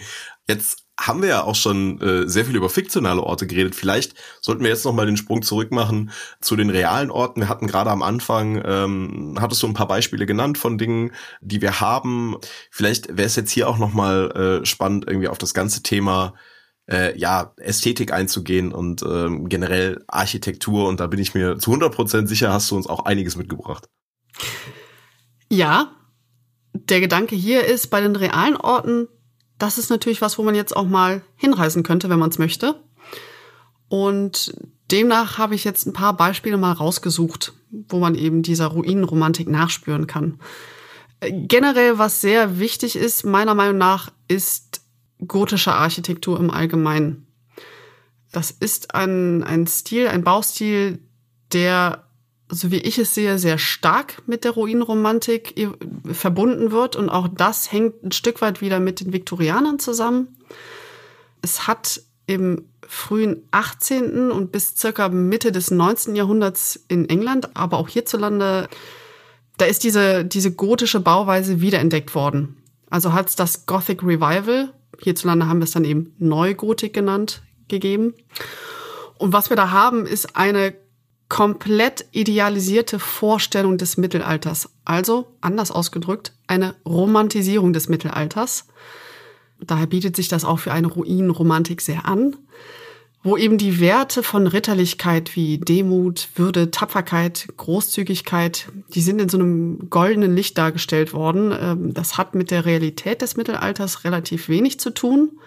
[0.48, 3.76] jetzt haben wir ja auch schon äh, sehr viel über fiktionale Orte geredet.
[3.76, 7.42] Vielleicht sollten wir jetzt noch mal den Sprung zurück machen zu den realen Orten.
[7.42, 11.62] Wir hatten gerade am Anfang, ähm, hattest du ein paar Beispiele genannt von Dingen, die
[11.62, 12.38] wir haben.
[12.72, 16.34] Vielleicht wäre es jetzt hier auch noch mal äh, spannend, irgendwie auf das ganze Thema
[16.90, 20.88] äh, ja, Ästhetik einzugehen und ähm, generell Architektur.
[20.88, 23.90] Und da bin ich mir zu 100 Prozent sicher, hast du uns auch einiges mitgebracht.
[25.50, 25.92] Ja,
[26.74, 29.08] der Gedanke hier ist, bei den realen Orten,
[29.58, 32.76] das ist natürlich was, wo man jetzt auch mal hinreisen könnte, wenn man es möchte.
[33.90, 34.54] Und
[34.92, 40.08] demnach habe ich jetzt ein paar Beispiele mal rausgesucht, wo man eben dieser Ruinenromantik nachspüren
[40.08, 40.40] kann.
[41.20, 44.77] Äh, generell, was sehr wichtig ist, meiner Meinung nach, ist
[45.26, 47.28] gotische Architektur im Allgemeinen.
[48.32, 51.00] Das ist ein, ein Stil, ein Baustil,
[51.54, 52.04] der,
[52.50, 55.56] so wie ich es sehe, sehr stark mit der Ruinenromantik
[56.12, 56.96] verbunden wird.
[56.96, 60.38] Und auch das hängt ein Stück weit wieder mit den Viktorianern zusammen.
[61.42, 64.32] Es hat im frühen 18.
[64.32, 66.16] und bis circa Mitte des 19.
[66.16, 68.68] Jahrhunderts in England, aber auch hierzulande,
[69.58, 72.58] da ist diese, diese gotische Bauweise wiederentdeckt worden.
[72.90, 78.14] Also hat es das Gothic Revival Hierzulande haben wir es dann eben Neugotik genannt, gegeben.
[79.18, 80.76] Und was wir da haben, ist eine
[81.30, 84.70] komplett idealisierte Vorstellung des Mittelalters.
[84.86, 88.68] Also, anders ausgedrückt, eine Romantisierung des Mittelalters.
[89.60, 92.36] Daher bietet sich das auch für eine Ruinenromantik sehr an
[93.28, 99.38] wo eben die Werte von Ritterlichkeit wie Demut, Würde, Tapferkeit, Großzügigkeit, die sind in so
[99.38, 101.54] einem goldenen Licht dargestellt worden.
[101.60, 105.40] Ähm, das hat mit der Realität des Mittelalters relativ wenig zu tun,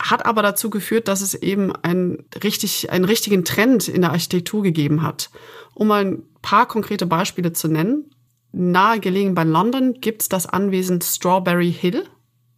[0.00, 4.62] hat aber dazu geführt, dass es eben einen, richtig, einen richtigen Trend in der Architektur
[4.62, 5.30] gegeben hat.
[5.74, 8.10] Um mal ein paar konkrete Beispiele zu nennen.
[8.52, 12.04] Nahe gelegen bei London gibt's das Anwesen Strawberry Hill,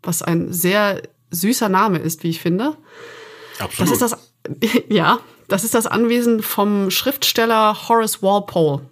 [0.02, 2.76] was ein sehr süßer Name ist, wie ich finde.
[3.58, 3.92] Absolut.
[3.92, 8.82] Das ist das, ja, das ist das Anwesen vom Schriftsteller Horace Walpole.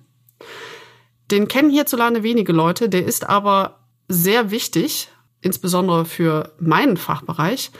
[1.30, 5.08] Den kennen hierzulande wenige Leute, der ist aber sehr wichtig,
[5.40, 7.70] insbesondere für meinen Fachbereich,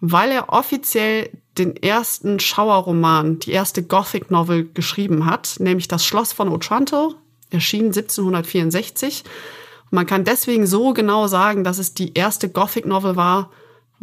[0.00, 6.32] weil er offiziell den ersten Schauerroman, die erste Gothic Novel geschrieben hat, nämlich Das Schloss
[6.32, 7.14] von Otranto,
[7.50, 9.24] erschien 1764.
[9.90, 13.50] man kann deswegen so genau sagen, dass es die erste Gothic Novel war,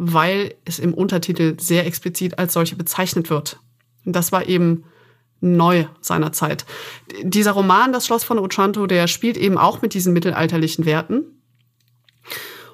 [0.02, 3.60] weil es im Untertitel sehr explizit als solche bezeichnet wird.
[4.06, 4.84] Das war eben
[5.42, 6.64] neu seiner Zeit.
[7.22, 11.42] Dieser Roman, Das Schloss von Otranto, der spielt eben auch mit diesen mittelalterlichen Werten.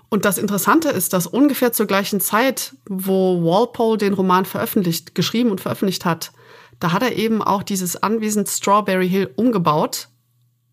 [0.09, 5.51] Und das Interessante ist, dass ungefähr zur gleichen Zeit, wo Walpole den Roman veröffentlicht, geschrieben
[5.51, 6.31] und veröffentlicht hat,
[6.79, 10.07] da hat er eben auch dieses Anwesen Strawberry Hill umgebaut.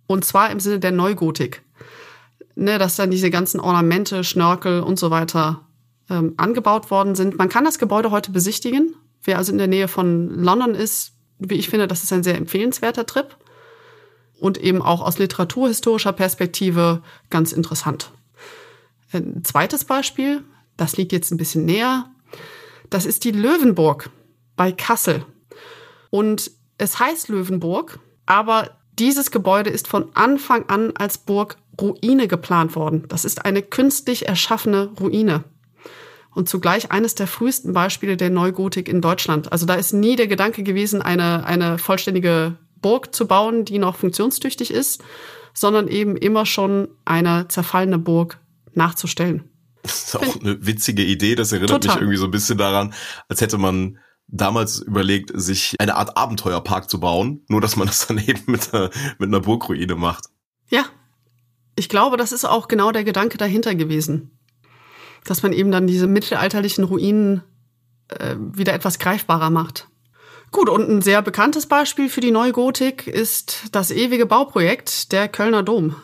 [0.06, 1.64] Und zwar im Sinne der Neugotik.
[2.54, 5.66] Ne, dass dann diese ganzen Ornamente, Schnörkel und so weiter
[6.14, 7.38] ähm, angebaut worden sind.
[7.38, 8.96] Man kann das Gebäude heute besichtigen.
[9.24, 12.38] Wer also in der Nähe von London ist, wie ich finde, das ist ein sehr
[12.38, 13.36] empfehlenswerter Trip
[14.40, 18.12] und eben auch aus literaturhistorischer Perspektive ganz interessant.
[19.12, 20.44] Ein zweites Beispiel,
[20.78, 22.10] das liegt jetzt ein bisschen näher,
[22.90, 24.10] das ist die Löwenburg
[24.56, 25.26] bei Kassel.
[26.10, 32.76] Und es heißt Löwenburg, aber dieses Gebäude ist von Anfang an als Burg Ruine geplant
[32.76, 33.06] worden.
[33.08, 35.44] Das ist eine künstlich erschaffene Ruine.
[36.36, 39.52] Und zugleich eines der frühesten Beispiele der Neugotik in Deutschland.
[39.52, 43.96] Also da ist nie der Gedanke gewesen, eine, eine vollständige Burg zu bauen, die noch
[43.96, 45.04] funktionstüchtig ist,
[45.54, 48.40] sondern eben immer schon eine zerfallene Burg
[48.74, 49.50] nachzustellen.
[49.84, 51.36] Das ist auch eine witzige Idee.
[51.36, 51.96] Das erinnert Total.
[51.96, 52.94] mich irgendwie so ein bisschen daran,
[53.28, 58.08] als hätte man damals überlegt, sich eine Art Abenteuerpark zu bauen, nur dass man das
[58.08, 60.26] dann eben mit einer, mit einer Burgruine macht.
[60.70, 60.86] Ja,
[61.76, 64.40] ich glaube, das ist auch genau der Gedanke dahinter gewesen.
[65.26, 67.44] Dass man eben dann diese mittelalterlichen Ruinen
[68.10, 69.88] äh, wieder etwas greifbarer macht.
[70.52, 75.64] Gut, und ein sehr bekanntes Beispiel für die Neugotik ist das ewige Bauprojekt der Kölner
[75.64, 75.96] Dom,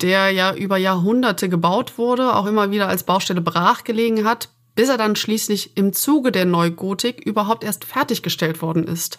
[0.00, 4.96] der ja über Jahrhunderte gebaut wurde, auch immer wieder als Baustelle brachgelegen hat, bis er
[4.96, 9.18] dann schließlich im Zuge der Neugotik überhaupt erst fertiggestellt worden ist.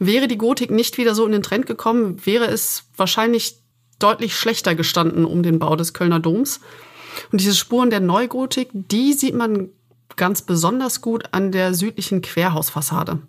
[0.00, 3.62] Wäre die Gotik nicht wieder so in den Trend gekommen, wäre es wahrscheinlich
[4.00, 6.60] deutlich schlechter gestanden um den Bau des Kölner Doms.
[7.32, 9.70] Und diese Spuren der Neugotik, die sieht man
[10.16, 13.20] ganz besonders gut an der südlichen Querhausfassade.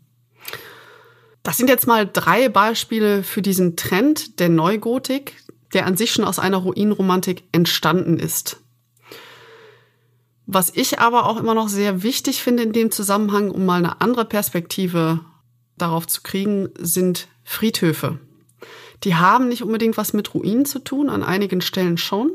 [1.43, 5.35] Das sind jetzt mal drei Beispiele für diesen Trend der Neugotik,
[5.73, 8.57] der an sich schon aus einer Ruinenromantik entstanden ist.
[10.45, 14.01] Was ich aber auch immer noch sehr wichtig finde in dem Zusammenhang, um mal eine
[14.01, 15.19] andere Perspektive
[15.77, 18.19] darauf zu kriegen, sind Friedhöfe.
[19.03, 22.31] Die haben nicht unbedingt was mit Ruinen zu tun, an einigen Stellen schon.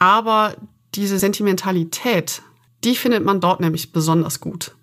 [0.00, 0.56] Aber
[0.96, 2.42] diese Sentimentalität,
[2.82, 4.74] die findet man dort nämlich besonders gut.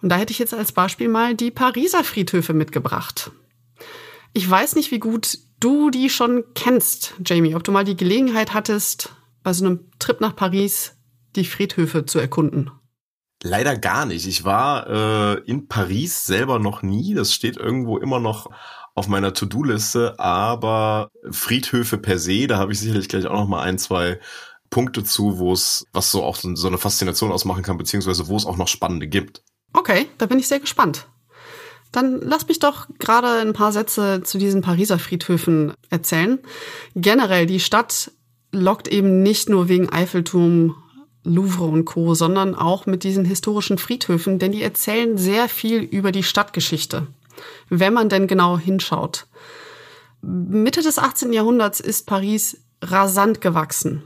[0.00, 3.32] Und da hätte ich jetzt als Beispiel mal die Pariser Friedhöfe mitgebracht.
[4.32, 8.54] Ich weiß nicht, wie gut du die schon kennst, Jamie, ob du mal die Gelegenheit
[8.54, 9.12] hattest,
[9.42, 10.96] bei so einem Trip nach Paris
[11.36, 12.70] die Friedhöfe zu erkunden.
[13.42, 14.26] Leider gar nicht.
[14.26, 17.14] Ich war äh, in Paris selber noch nie.
[17.14, 18.50] Das steht irgendwo immer noch
[18.94, 23.62] auf meiner To-Do-Liste, aber Friedhöfe per se, da habe ich sicherlich gleich auch noch mal
[23.62, 24.18] ein, zwei
[24.70, 28.46] Punkte zu, wo es, was so auch so eine Faszination ausmachen kann, beziehungsweise wo es
[28.46, 29.42] auch noch spannende gibt.
[29.72, 31.06] Okay, da bin ich sehr gespannt.
[31.92, 36.38] Dann lass mich doch gerade ein paar Sätze zu diesen Pariser Friedhöfen erzählen.
[36.94, 38.12] Generell, die Stadt
[38.52, 40.76] lockt eben nicht nur wegen Eiffelturm,
[41.24, 46.12] Louvre und Co., sondern auch mit diesen historischen Friedhöfen, denn die erzählen sehr viel über
[46.12, 47.08] die Stadtgeschichte,
[47.70, 49.26] wenn man denn genau hinschaut.
[50.20, 51.32] Mitte des 18.
[51.32, 54.02] Jahrhunderts ist Paris rasant gewachsen.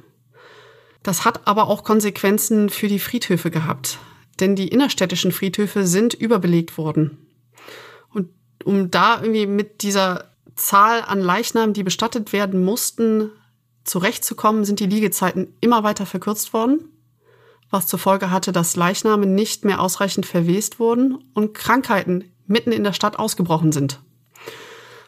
[1.02, 3.98] Das hat aber auch Konsequenzen für die Friedhöfe gehabt,
[4.40, 7.18] denn die innerstädtischen Friedhöfe sind überbelegt worden.
[8.10, 8.30] Und
[8.64, 13.30] um da irgendwie mit dieser Zahl an Leichnamen, die bestattet werden mussten,
[13.84, 16.88] zurechtzukommen, sind die Liegezeiten immer weiter verkürzt worden,
[17.70, 22.84] was zur Folge hatte, dass Leichname nicht mehr ausreichend verwest wurden und Krankheiten mitten in
[22.84, 24.00] der Stadt ausgebrochen sind.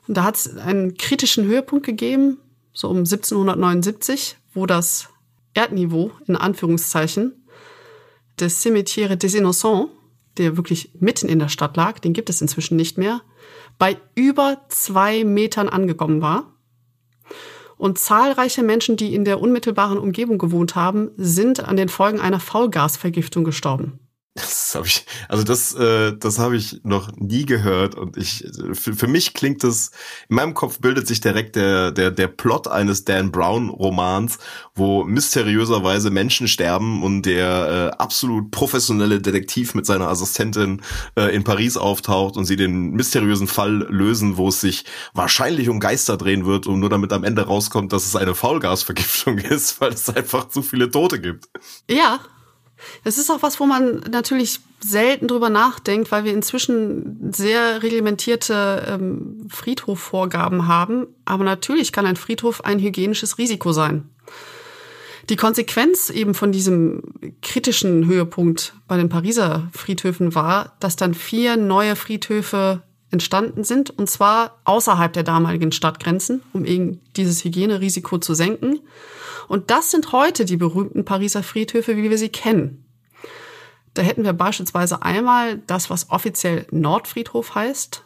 [0.08, 2.38] Und da hat es einen kritischen Höhepunkt gegeben,
[2.72, 5.08] so um 1779, wo das
[5.54, 7.46] Erdniveau in Anführungszeichen
[8.38, 9.90] des Cimetière des Innocents,
[10.36, 13.22] der wirklich mitten in der Stadt lag, den gibt es inzwischen nicht mehr,
[13.78, 16.52] bei über zwei Metern angekommen war.
[17.78, 22.40] Und zahlreiche Menschen, die in der unmittelbaren Umgebung gewohnt haben, sind an den Folgen einer
[22.40, 23.98] Faulgasvergiftung gestorben.
[24.36, 28.94] Das habe ich, also das, äh, das habe ich noch nie gehört und ich, für,
[28.94, 29.92] für mich klingt das,
[30.28, 34.38] in meinem Kopf bildet sich direkt der, der, der Plot eines Dan Brown Romans,
[34.74, 40.82] wo mysteriöserweise Menschen sterben und der äh, absolut professionelle Detektiv mit seiner Assistentin
[41.16, 44.84] äh, in Paris auftaucht und sie den mysteriösen Fall lösen, wo es sich
[45.14, 49.38] wahrscheinlich um Geister drehen wird und nur damit am Ende rauskommt, dass es eine Faulgasvergiftung
[49.38, 51.46] ist, weil es einfach zu viele Tote gibt.
[51.88, 52.20] Ja,
[53.04, 58.86] das ist auch was, wo man natürlich selten drüber nachdenkt, weil wir inzwischen sehr reglementierte
[58.88, 61.06] ähm, Friedhofvorgaben haben.
[61.24, 64.10] Aber natürlich kann ein Friedhof ein hygienisches Risiko sein.
[65.28, 67.02] Die Konsequenz eben von diesem
[67.42, 74.08] kritischen Höhepunkt bei den Pariser Friedhöfen war, dass dann vier neue Friedhöfe entstanden sind, und
[74.08, 78.80] zwar außerhalb der damaligen Stadtgrenzen, um eben dieses Hygienerisiko zu senken.
[79.48, 82.84] Und das sind heute die berühmten Pariser Friedhöfe, wie wir sie kennen.
[83.94, 88.04] Da hätten wir beispielsweise einmal das, was offiziell Nordfriedhof heißt.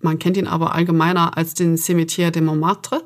[0.00, 3.02] Man kennt ihn aber allgemeiner als den Cimetière de Montmartre.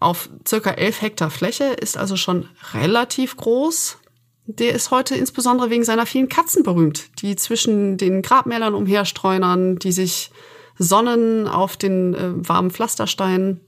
[0.00, 3.98] Auf circa elf Hektar Fläche ist also schon relativ groß.
[4.46, 9.92] der ist heute insbesondere wegen seiner vielen Katzen berühmt, die zwischen den Grabmälern umherstreunern, die
[9.92, 10.30] sich
[10.78, 13.60] sonnen auf den äh, warmen Pflastersteinen.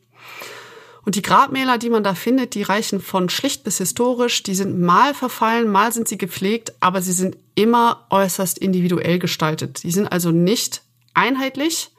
[1.05, 4.43] Und die Grabmäler, die man da findet, die reichen von schlicht bis historisch.
[4.43, 9.83] Die sind mal verfallen, mal sind sie gepflegt, aber sie sind immer äußerst individuell gestaltet.
[9.83, 10.83] Die sind also nicht
[11.13, 11.91] einheitlich,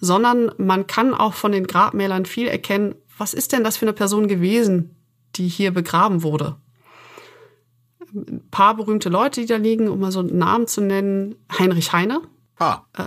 [0.00, 3.92] sondern man kann auch von den Grabmälern viel erkennen, was ist denn das für eine
[3.92, 4.96] Person gewesen,
[5.36, 6.56] die hier begraben wurde.
[8.14, 11.34] Ein paar berühmte Leute, die da liegen, um mal so einen Namen zu nennen.
[11.58, 12.22] Heinrich Heine.
[12.58, 12.82] Ah.
[12.96, 13.02] Äh,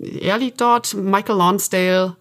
[0.00, 0.94] äh, er liegt dort.
[0.94, 2.16] Michael Lonsdale,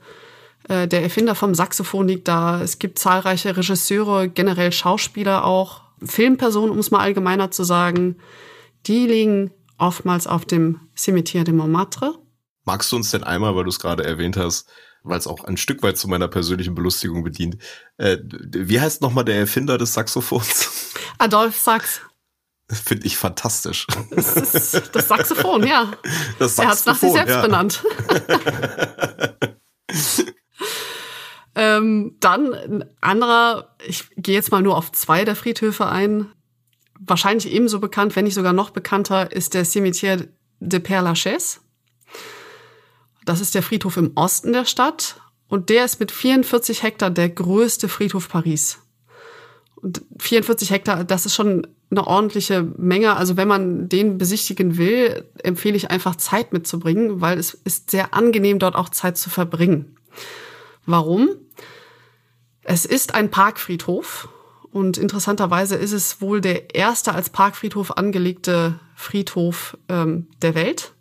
[0.70, 2.62] äh, der Erfinder vom Saxophon liegt da.
[2.62, 8.18] Es gibt zahlreiche Regisseure, generell Schauspieler auch, Filmpersonen, um es mal allgemeiner zu sagen.
[8.86, 12.16] Die liegen oftmals auf dem Cimetière de Montmartre.
[12.66, 14.70] Magst du uns denn einmal, weil du es gerade erwähnt hast,
[15.04, 17.58] weil es auch ein Stück weit zu meiner persönlichen Belustigung bedient,
[17.98, 20.94] äh, wie heißt nochmal der Erfinder des Saxophons?
[21.18, 22.02] Adolf Sachs.
[22.70, 23.86] Finde ich fantastisch.
[24.10, 25.92] Das ist das Saxophon, ja.
[26.40, 27.42] Das er hat es nach sich selbst ja.
[27.42, 27.84] benannt.
[31.56, 36.32] ähm, dann ein anderer, ich gehe jetzt mal nur auf zwei der Friedhöfe ein.
[37.00, 40.28] Wahrscheinlich ebenso bekannt, wenn nicht sogar noch bekannter, ist der Cimetière
[40.60, 41.60] de Père Lachaise.
[43.26, 47.30] Das ist der Friedhof im Osten der Stadt und der ist mit 44 Hektar der
[47.30, 48.80] größte Friedhof Paris.
[49.76, 53.16] Und 44 Hektar, das ist schon eine ordentliche Menge.
[53.16, 58.14] Also wenn man den besichtigen will, empfehle ich einfach Zeit mitzubringen, weil es ist sehr
[58.14, 59.98] angenehm, dort auch Zeit zu verbringen.
[60.86, 61.30] Warum?
[62.64, 64.30] Es ist ein Parkfriedhof
[64.72, 70.94] und interessanterweise ist es wohl der erste als Parkfriedhof angelegte Friedhof ähm, der Welt.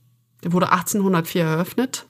[0.45, 2.07] Der wurde 1804 eröffnet.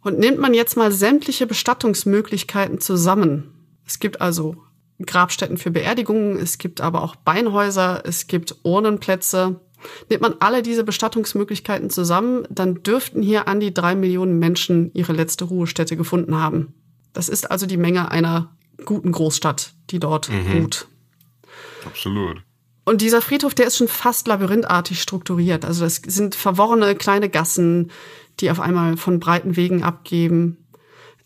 [0.00, 3.52] Und nimmt man jetzt mal sämtliche Bestattungsmöglichkeiten zusammen.
[3.86, 4.56] Es gibt also
[5.04, 9.60] Grabstätten für Beerdigungen, es gibt aber auch Beinhäuser, es gibt Urnenplätze.
[10.08, 15.12] Nimmt man alle diese Bestattungsmöglichkeiten zusammen, dann dürften hier an die drei Millionen Menschen ihre
[15.12, 16.74] letzte Ruhestätte gefunden haben.
[17.12, 18.54] Das ist also die Menge einer
[18.84, 20.52] guten Großstadt, die dort mhm.
[20.52, 20.88] ruht.
[21.84, 22.42] Absolut.
[22.84, 25.64] Und dieser Friedhof, der ist schon fast labyrinthartig strukturiert.
[25.64, 27.90] Also das sind verworrene kleine Gassen,
[28.40, 30.56] die auf einmal von breiten Wegen abgeben.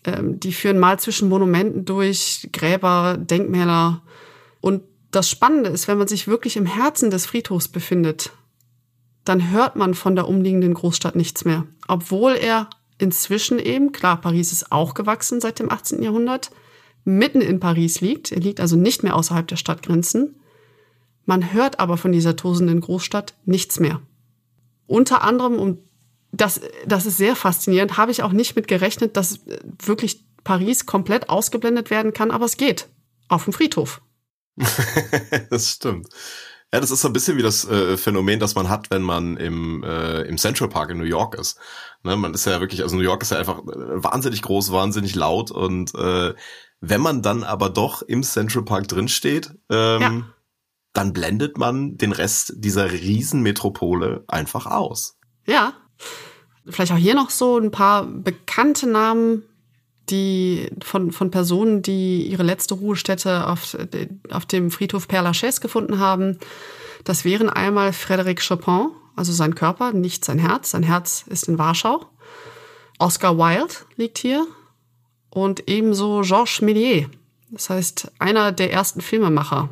[0.03, 4.03] Ähm, die führen mal zwischen Monumenten durch, Gräber, Denkmäler.
[4.61, 8.31] Und das Spannende ist, wenn man sich wirklich im Herzen des Friedhofs befindet,
[9.23, 11.65] dann hört man von der umliegenden Großstadt nichts mehr.
[11.87, 16.01] Obwohl er inzwischen eben, klar, Paris ist auch gewachsen seit dem 18.
[16.01, 16.51] Jahrhundert,
[17.03, 18.31] mitten in Paris liegt.
[18.31, 20.39] Er liegt also nicht mehr außerhalb der Stadtgrenzen.
[21.25, 24.01] Man hört aber von dieser tosenden Großstadt nichts mehr.
[24.87, 25.77] Unter anderem, um
[26.31, 29.41] das, das ist sehr faszinierend, habe ich auch nicht mit gerechnet, dass
[29.83, 32.87] wirklich Paris komplett ausgeblendet werden kann, aber es geht.
[33.27, 34.01] Auf dem Friedhof.
[35.49, 36.07] das stimmt.
[36.73, 39.37] Ja, das ist so ein bisschen wie das äh, Phänomen, das man hat, wenn man
[39.37, 41.57] im, äh, im Central Park in New York ist.
[42.03, 45.15] Ne, man ist ja wirklich, also New York ist ja einfach äh, wahnsinnig groß, wahnsinnig
[45.15, 46.33] laut und äh,
[46.79, 50.21] wenn man dann aber doch im Central Park drinsteht, ähm, ja.
[50.93, 55.17] dann blendet man den Rest dieser Riesenmetropole einfach aus.
[55.45, 55.73] Ja.
[56.69, 59.43] Vielleicht auch hier noch so ein paar bekannte Namen,
[60.09, 63.77] die von, von Personen, die ihre letzte Ruhestätte auf,
[64.31, 66.39] auf dem Friedhof Père Lachaise gefunden haben.
[67.03, 70.71] Das wären einmal Frédéric Chopin, also sein Körper, nicht sein Herz.
[70.71, 72.05] Sein Herz ist in Warschau.
[72.99, 74.45] Oscar Wilde liegt hier.
[75.29, 77.07] Und ebenso Georges Méliès.
[77.51, 79.69] Das heißt, einer der ersten Filmemacher.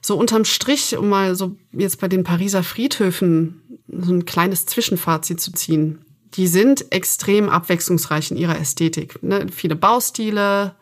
[0.00, 5.40] So unterm Strich, um mal so jetzt bei den Pariser Friedhöfen so ein kleines Zwischenfazit
[5.40, 6.05] zu ziehen.
[6.36, 9.22] Die sind extrem abwechslungsreich in ihrer Ästhetik.
[9.22, 9.46] Ne?
[9.50, 10.76] Viele Baustile,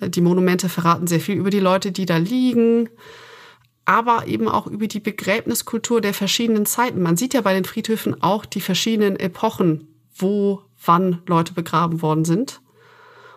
[0.00, 2.88] äh, die Monumente verraten sehr viel über die Leute, die da liegen,
[3.84, 7.02] aber eben auch über die Begräbniskultur der verschiedenen Zeiten.
[7.02, 12.24] Man sieht ja bei den Friedhöfen auch die verschiedenen Epochen, wo, wann Leute begraben worden
[12.24, 12.60] sind.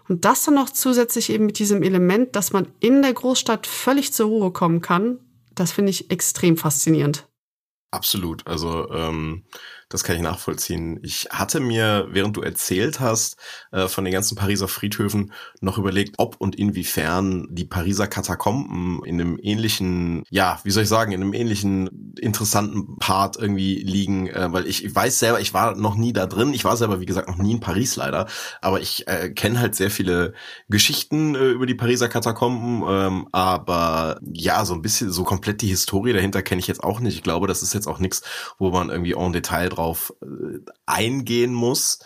[0.07, 4.13] Und das dann noch zusätzlich eben mit diesem Element, dass man in der Großstadt völlig
[4.13, 5.19] zur Ruhe kommen kann,
[5.55, 7.27] das finde ich extrem faszinierend.
[7.89, 8.45] Absolut.
[8.45, 9.45] Also ähm,
[9.89, 10.99] das kann ich nachvollziehen.
[11.03, 13.37] Ich hatte mir, während du erzählt hast,
[13.71, 15.31] äh, von den ganzen Pariser Friedhöfen
[15.61, 20.89] noch überlegt, ob und inwiefern die Pariser Katakomben in einem ähnlichen, ja, wie soll ich
[20.89, 25.53] sagen, in einem ähnlichen interessanten Part irgendwie liegen, äh, weil ich, ich weiß selber, ich
[25.53, 26.53] war noch nie da drin.
[26.53, 28.27] Ich war selber, wie gesagt, noch nie in Paris leider,
[28.61, 30.33] aber ich äh, kenne halt sehr viele
[30.67, 35.67] Geschichten äh, über die Pariser Katakomben, ähm, aber ja, so ein bisschen, so komplett die
[35.67, 37.15] Historie dahinter kenne ich jetzt auch nicht.
[37.15, 38.23] Ich glaube, das ist jetzt auch nichts,
[38.57, 41.99] wo man irgendwie en Detail drauf äh, eingehen muss.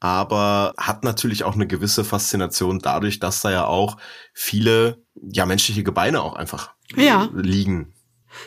[0.00, 3.96] aber hat natürlich auch eine gewisse Faszination dadurch, dass da ja auch
[4.34, 7.30] viele ja menschliche Gebeine auch einfach ja.
[7.34, 7.94] liegen.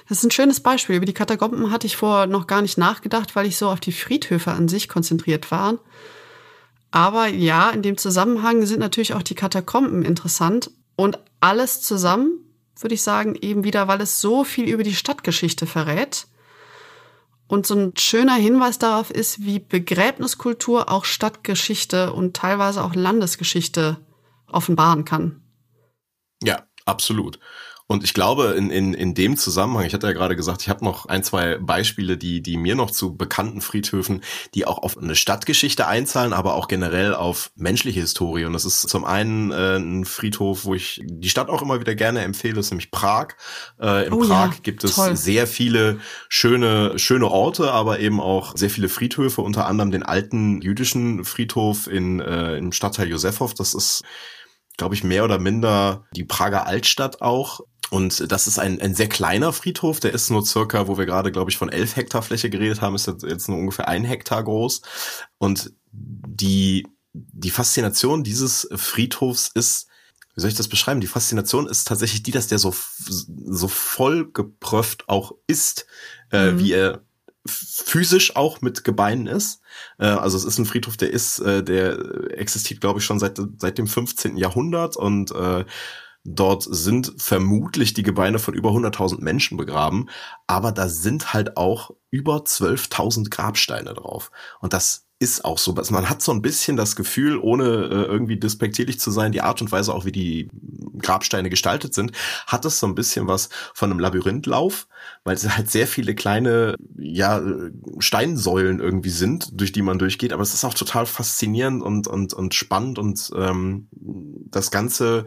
[0.08, 0.98] Das ist ein schönes Beispiel.
[0.98, 3.92] Über die Katakomben hatte ich vorher noch gar nicht nachgedacht, weil ich so auf die
[3.92, 5.80] Friedhöfe an sich konzentriert war.
[6.92, 12.40] Aber ja, in dem Zusammenhang sind natürlich auch die Katakomben interessant und alles zusammen,
[12.80, 16.28] würde ich sagen, eben wieder, weil es so viel über die Stadtgeschichte verrät.
[17.48, 23.98] Und so ein schöner Hinweis darauf ist, wie Begräbniskultur auch Stadtgeschichte und teilweise auch Landesgeschichte
[24.48, 25.42] offenbaren kann.
[26.44, 27.40] Ja, absolut.
[27.90, 30.84] Und ich glaube, in, in, in dem Zusammenhang, ich hatte ja gerade gesagt, ich habe
[30.84, 34.24] noch ein, zwei Beispiele, die, die mir noch zu bekannten Friedhöfen,
[34.54, 38.44] die auch auf eine Stadtgeschichte einzahlen, aber auch generell auf menschliche Historie.
[38.44, 41.96] Und das ist zum einen äh, ein Friedhof, wo ich die Stadt auch immer wieder
[41.96, 43.30] gerne empfehle, ist nämlich Prag.
[43.80, 45.16] Äh, in oh, Prag ja, gibt es toll.
[45.16, 50.62] sehr viele schöne, schöne Orte, aber eben auch sehr viele Friedhöfe, unter anderem den alten
[50.62, 53.54] jüdischen Friedhof in, äh, im Stadtteil Josefov.
[53.54, 54.04] Das ist
[54.78, 57.62] glaube ich, mehr oder minder die Prager Altstadt auch.
[57.90, 61.32] Und das ist ein, ein sehr kleiner Friedhof, der ist nur circa, wo wir gerade,
[61.32, 64.82] glaube ich, von elf Hektar Fläche geredet haben, ist jetzt nur ungefähr ein Hektar groß.
[65.38, 69.88] Und die, die Faszination dieses Friedhofs ist,
[70.36, 71.02] wie soll ich das beschreiben?
[71.02, 72.76] Die Faszination ist tatsächlich die, dass der so,
[73.08, 75.88] so voll gepröft auch ist,
[76.32, 76.60] äh, mhm.
[76.60, 77.02] wie er
[77.48, 79.62] physisch auch mit Gebeinen ist.
[79.98, 83.40] Äh, also es ist ein Friedhof, der ist, äh, der existiert, glaube ich, schon seit,
[83.58, 84.38] seit dem 15.
[84.38, 85.66] Jahrhundert und äh,
[86.30, 90.10] Dort sind vermutlich die Gebeine von über 100.000 Menschen begraben,
[90.46, 94.30] aber da sind halt auch über 12.000 Grabsteine drauf.
[94.60, 95.74] Und das ist auch so.
[95.90, 99.62] Man hat so ein bisschen das Gefühl, ohne äh, irgendwie despektierlich zu sein, die Art
[99.62, 100.50] und Weise auch, wie die
[100.98, 102.12] Grabsteine gestaltet sind,
[102.46, 104.86] hat es so ein bisschen was von einem Labyrinthlauf,
[105.24, 107.42] weil es halt sehr viele kleine, ja,
[108.00, 110.34] Steinsäulen irgendwie sind, durch die man durchgeht.
[110.34, 115.26] Aber es ist auch total faszinierend und, und, und spannend und ähm, das Ganze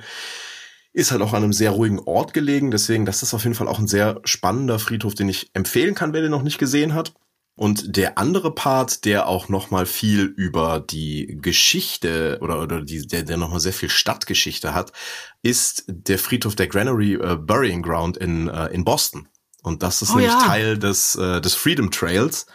[0.92, 2.70] ist halt auch an einem sehr ruhigen Ort gelegen.
[2.70, 6.12] Deswegen, das ist auf jeden Fall auch ein sehr spannender Friedhof, den ich empfehlen kann,
[6.12, 7.14] wer den noch nicht gesehen hat.
[7.56, 13.06] Und der andere Part, der auch noch mal viel über die Geschichte oder, oder die,
[13.06, 14.92] der, der noch mal sehr viel Stadtgeschichte hat,
[15.42, 19.28] ist der Friedhof der Granary äh, Burying Ground in, äh, in Boston.
[19.62, 20.40] Und das ist oh, nämlich ja.
[20.40, 22.46] Teil des, äh, des Freedom Trails.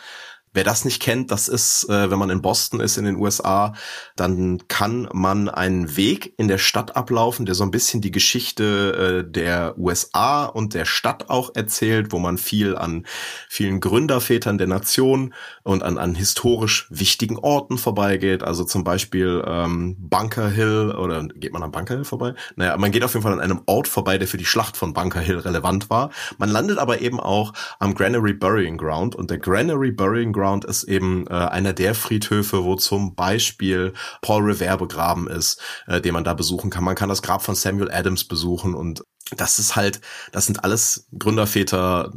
[0.56, 3.74] Wer das nicht kennt, das ist, äh, wenn man in Boston ist in den USA,
[4.16, 9.26] dann kann man einen Weg in der Stadt ablaufen, der so ein bisschen die Geschichte
[9.26, 13.06] äh, der USA und der Stadt auch erzählt, wo man viel an
[13.49, 15.34] vielen Gründervätern der Nation
[15.64, 18.41] und an, an historisch wichtigen Orten vorbeigeht.
[18.41, 22.34] Also zum Beispiel ähm, Bunker Hill oder geht man an Bunker Hill vorbei?
[22.56, 24.93] Naja, man geht auf jeden Fall an einem Ort vorbei, der für die Schlacht von
[24.93, 26.12] Bunker Hill relevant war.
[26.38, 30.64] Man landet aber eben auch am Granary Burying Ground und der Granary Burying Ground Ground
[30.64, 36.14] ist eben äh, einer der Friedhöfe, wo zum Beispiel Paul Revere begraben ist, äh, den
[36.14, 36.84] man da besuchen kann.
[36.84, 39.04] Man kann das Grab von Samuel Adams besuchen und
[39.36, 42.14] das ist halt, das sind alles Gründerväter,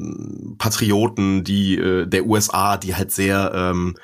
[0.58, 3.96] Patrioten, die äh, der USA, die halt sehr ähm,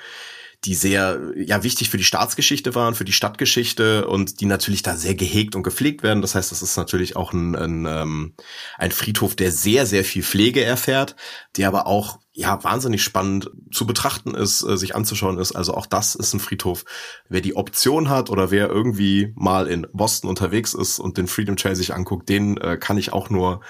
[0.64, 4.96] die sehr ja wichtig für die Staatsgeschichte waren, für die Stadtgeschichte und die natürlich da
[4.96, 6.22] sehr gehegt und gepflegt werden.
[6.22, 8.34] Das heißt, das ist natürlich auch ein, ein, ähm,
[8.78, 11.16] ein Friedhof, der sehr, sehr viel Pflege erfährt,
[11.58, 15.52] der aber auch ja wahnsinnig spannend zu betrachten ist, äh, sich anzuschauen ist.
[15.52, 16.84] Also auch das ist ein Friedhof.
[17.28, 21.56] Wer die Option hat oder wer irgendwie mal in Boston unterwegs ist und den Freedom
[21.56, 23.60] Trail sich anguckt, den äh, kann ich auch nur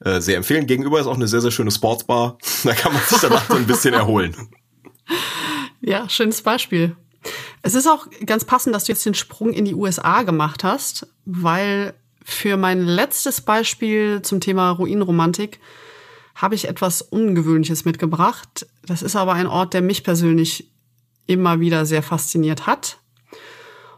[0.00, 0.66] äh, sehr empfehlen.
[0.66, 2.38] Gegenüber ist auch eine sehr, sehr schöne Sportsbar.
[2.64, 4.34] Da kann man sich danach so ein bisschen erholen.
[5.82, 6.96] Ja, schönes Beispiel.
[7.60, 11.06] Es ist auch ganz passend, dass du jetzt den Sprung in die USA gemacht hast,
[11.26, 11.92] weil
[12.24, 15.60] für mein letztes Beispiel zum Thema Ruinenromantik
[16.34, 18.66] habe ich etwas Ungewöhnliches mitgebracht.
[18.84, 20.70] Das ist aber ein Ort, der mich persönlich
[21.26, 22.98] immer wieder sehr fasziniert hat.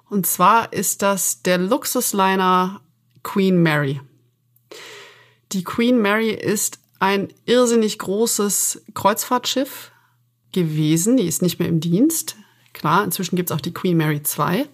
[0.09, 2.80] Und zwar ist das der Luxusliner
[3.22, 4.01] Queen Mary.
[5.53, 9.91] Die Queen Mary ist ein irrsinnig großes Kreuzfahrtschiff,
[10.57, 11.16] gewesen.
[11.16, 12.37] Die ist nicht mehr im Dienst.
[12.72, 14.66] Klar, inzwischen gibt es auch die Queen Mary 2.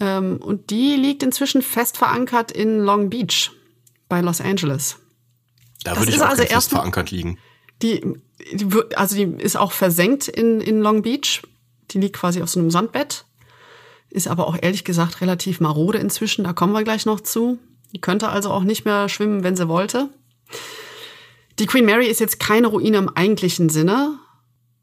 [0.00, 3.50] Ähm, und die liegt inzwischen fest verankert in Long Beach
[4.08, 4.96] bei Los Angeles.
[5.84, 7.38] Da würde ich auch also fest verankert liegen.
[7.82, 8.00] Die,
[8.52, 11.42] die, also die ist auch versenkt in, in Long Beach.
[11.90, 13.24] Die liegt quasi auf so einem Sandbett.
[14.10, 16.44] Ist aber auch ehrlich gesagt relativ marode inzwischen.
[16.44, 17.58] Da kommen wir gleich noch zu.
[17.92, 20.08] Die könnte also auch nicht mehr schwimmen, wenn sie wollte.
[21.58, 24.18] Die Queen Mary ist jetzt keine Ruine im eigentlichen Sinne,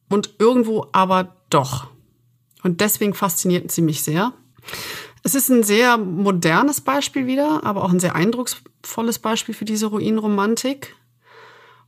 [0.10, 1.88] und irgendwo aber doch.
[2.64, 4.34] Und deswegen fasziniert sie mich sehr.
[5.24, 8.16] Es ist ein sehr modernes Beispiel wieder, aber auch ein sehr
[8.80, 10.96] eindrucksvolles Beispiel für diese Ruinenromantik.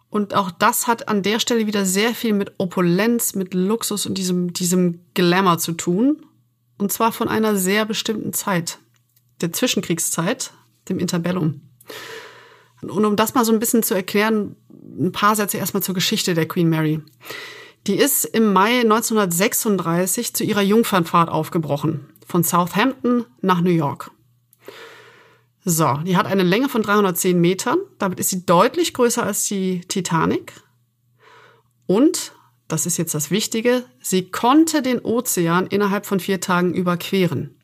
[0.10, 4.18] Und auch das hat an der Stelle wieder sehr viel mit Opulenz, mit Luxus und
[4.18, 6.26] diesem, diesem Glamour zu tun.
[6.78, 8.80] Und zwar von einer sehr bestimmten Zeit,
[9.40, 10.52] der Zwischenkriegszeit,
[10.90, 11.62] dem Interbellum.
[12.82, 16.34] Und um das mal so ein bisschen zu erklären, ein paar Sätze erstmal zur Geschichte
[16.34, 17.00] der Queen Mary.
[17.88, 24.12] Die ist im Mai 1936 zu ihrer Jungfernfahrt aufgebrochen, von Southampton nach New York.
[25.64, 29.82] So, die hat eine Länge von 310 Metern, damit ist sie deutlich größer als die
[29.82, 30.54] Titanic.
[31.86, 32.34] Und,
[32.68, 37.56] das ist jetzt das Wichtige, sie konnte den Ozean innerhalb von vier Tagen überqueren.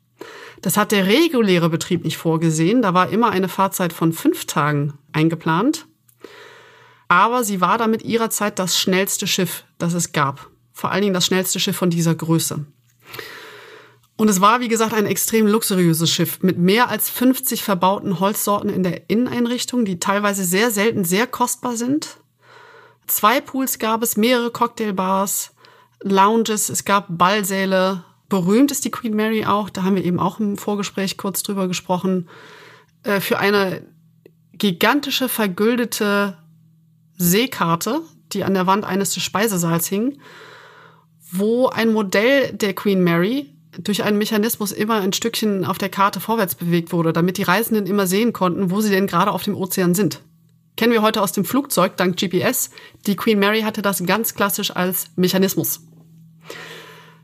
[0.62, 4.94] Das hat der reguläre Betrieb nicht vorgesehen, da war immer eine Fahrzeit von fünf Tagen
[5.12, 5.88] eingeplant
[7.08, 10.50] aber sie war damit ihrer Zeit das schnellste Schiff, das es gab.
[10.72, 12.66] Vor allen Dingen das schnellste Schiff von dieser Größe.
[14.18, 18.68] Und es war, wie gesagt, ein extrem luxuriöses Schiff mit mehr als 50 verbauten Holzsorten
[18.68, 22.18] in der Inneneinrichtung, die teilweise sehr selten sehr kostbar sind.
[23.06, 25.54] Zwei Pools gab es, mehrere Cocktailbars,
[26.02, 28.02] Lounges, es gab Ballsäle.
[28.28, 31.68] Berühmt ist die Queen Mary auch, da haben wir eben auch im Vorgespräch kurz drüber
[31.68, 32.28] gesprochen,
[33.04, 33.86] äh, für eine
[34.52, 36.36] gigantische vergüldete
[37.16, 38.02] Seekarte,
[38.32, 40.20] die an der Wand eines des Speisesaals hing,
[41.30, 46.20] wo ein Modell der Queen Mary durch einen Mechanismus immer ein Stückchen auf der Karte
[46.20, 49.54] vorwärts bewegt wurde, damit die Reisenden immer sehen konnten, wo sie denn gerade auf dem
[49.54, 50.20] Ozean sind.
[50.76, 52.70] Kennen wir heute aus dem Flugzeug dank GPS.
[53.06, 55.80] Die Queen Mary hatte das ganz klassisch als Mechanismus.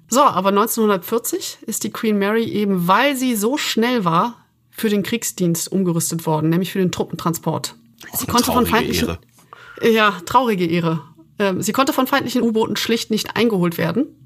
[0.08, 5.04] So, aber 1940 ist die Queen Mary eben, weil sie so schnell war, für den
[5.04, 7.76] Kriegsdienst umgerüstet worden, nämlich für den Truppentransport.
[8.12, 9.92] sie konnte von feindlichen, Ehre.
[9.92, 11.02] Ja, traurige Ehre.
[11.38, 14.23] Ähm, sie konnte von feindlichen U-Booten schlicht nicht eingeholt werden.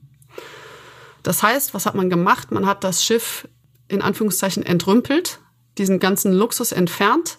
[1.22, 2.50] Das heißt, was hat man gemacht?
[2.50, 3.48] Man hat das Schiff
[3.88, 5.40] in Anführungszeichen entrümpelt,
[5.78, 7.38] diesen ganzen Luxus entfernt.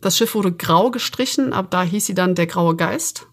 [0.00, 3.26] Das Schiff wurde grau gestrichen, ab da hieß sie dann der graue Geist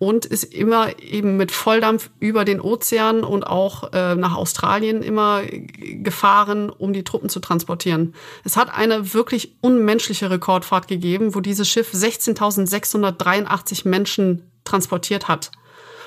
[0.00, 5.42] und ist immer eben mit Volldampf über den Ozean und auch äh, nach Australien immer
[5.44, 8.14] gefahren, um die Truppen zu transportieren.
[8.42, 15.50] Es hat eine wirklich unmenschliche Rekordfahrt gegeben, wo dieses Schiff 16.683 Menschen transportiert hat.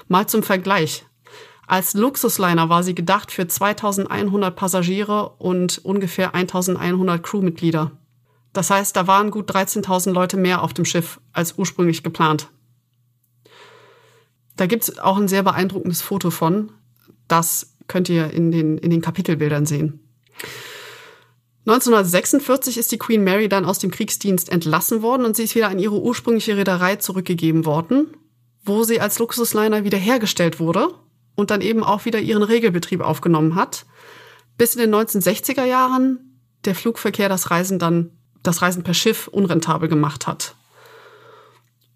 [0.08, 1.06] Mal zum Vergleich.
[1.74, 7.94] Als Luxusliner war sie gedacht für 2100 Passagiere und ungefähr 1100 Crewmitglieder.
[8.54, 12.52] Das heißt, da waren gut 13.000 Leute mehr auf dem Schiff als ursprünglich geplant.
[14.56, 16.72] Da gibt's auch ein sehr beeindruckendes Foto von.
[17.28, 20.00] Das könnt ihr in den, in den Kapitelbildern sehen.
[21.66, 25.70] 1946 ist die Queen Mary dann aus dem Kriegsdienst entlassen worden und sie ist wieder
[25.70, 28.16] an ihre ursprüngliche Reederei zurückgegeben worden,
[28.64, 30.90] wo sie als Luxusliner wiederhergestellt wurde
[31.36, 33.86] und dann eben auch wieder ihren Regelbetrieb aufgenommen hat,
[34.58, 38.12] bis in den 1960er Jahren der Flugverkehr das Reisen dann,
[38.44, 40.56] das Reisen per Schiff unrentabel gemacht hat.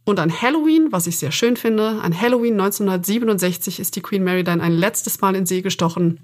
[0.06, 4.44] Und an Halloween, was ich sehr schön finde, an Halloween 1967 ist die Queen Mary
[4.44, 6.22] dann ein letztes Mal in See gestochen,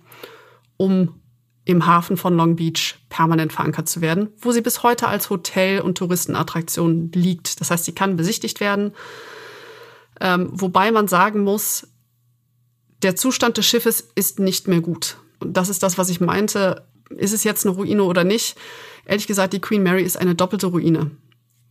[0.77, 1.19] um
[1.65, 5.81] im Hafen von Long Beach permanent verankert zu werden, wo sie bis heute als Hotel-
[5.81, 7.61] und Touristenattraktion liegt.
[7.61, 8.93] Das heißt, sie kann besichtigt werden.
[10.19, 11.87] Ähm, wobei man sagen muss,
[13.03, 15.17] der Zustand des Schiffes ist nicht mehr gut.
[15.39, 16.85] Und das ist das, was ich meinte.
[17.09, 18.57] Ist es jetzt eine Ruine oder nicht?
[19.05, 21.11] Ehrlich gesagt, die Queen Mary ist eine doppelte Ruine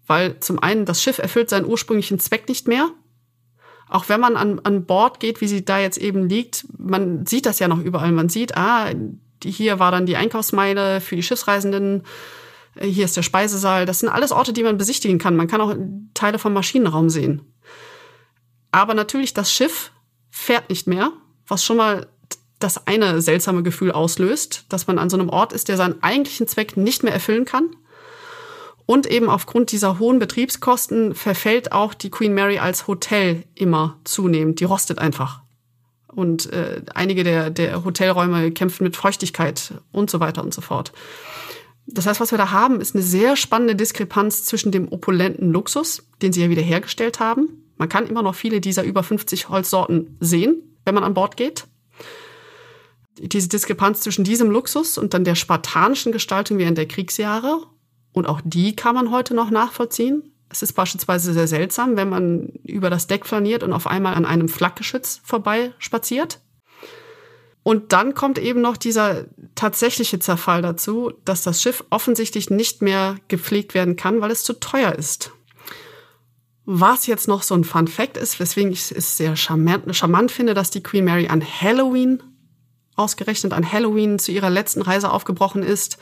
[0.07, 2.91] weil zum einen das Schiff erfüllt seinen ursprünglichen Zweck nicht mehr.
[3.89, 7.47] Auch wenn man an, an Bord geht, wie sie da jetzt eben liegt, man sieht
[7.47, 8.13] das ja noch überall.
[8.13, 8.91] Man sieht, ah,
[9.45, 12.03] hier war dann die Einkaufsmeile für die Schiffsreisenden,
[12.75, 13.87] äh, hier ist der Speisesaal.
[13.87, 15.37] Das sind alles Orte, die man besichtigen kann.
[15.37, 15.75] Man kann auch
[16.15, 17.43] Teile vom Maschinenraum sehen.
[18.71, 19.93] Aber natürlich, das Schiff
[20.31, 21.13] fährt nicht mehr,
[21.53, 22.07] was schon mal
[22.59, 26.49] das eine seltsame Gefühl auslöst, dass man an so einem Ort ist, der seinen eigentlichen
[26.49, 27.77] Zweck nicht mehr erfüllen kann.
[28.87, 34.61] Und eben aufgrund dieser hohen Betriebskosten verfällt auch die Queen Mary als Hotel immer zunehmend.
[34.61, 35.43] Die rostet einfach.
[36.09, 40.93] Und äh, einige der, der Hotelräume kämpfen mit Feuchtigkeit und so weiter und so fort.
[41.87, 46.03] Das heißt, was wir da haben, ist eine sehr spannende Diskrepanz zwischen dem opulenten Luxus,
[46.23, 47.49] den sie ja wieder hergestellt haben.
[47.77, 51.67] Man kann immer noch viele dieser über 50 Holzsorten sehen, wenn man an Bord geht.
[53.19, 57.63] Diese Diskrepanz zwischen diesem Luxus und dann der spartanischen Gestaltung während der Kriegsjahre
[58.13, 60.33] und auch die kann man heute noch nachvollziehen.
[60.49, 64.27] Es ist beispielsweise sehr seltsam, wenn man über das Deck flaniert und auf einmal an
[64.27, 66.41] einem Flakgeschütz vorbei spaziert.
[67.63, 73.17] Und dann kommt eben noch dieser tatsächliche Zerfall dazu, dass das Schiff offensichtlich nicht mehr
[73.29, 75.33] gepflegt werden kann, weil es zu teuer ist.
[76.75, 80.55] Was jetzt noch so ein Fun Fact ist, weswegen ich es sehr charmant, charmant finde,
[80.55, 82.23] dass die Queen Mary an Halloween,
[82.97, 85.99] ausgerechnet an Halloween zu ihrer letzten Reise aufgebrochen ist,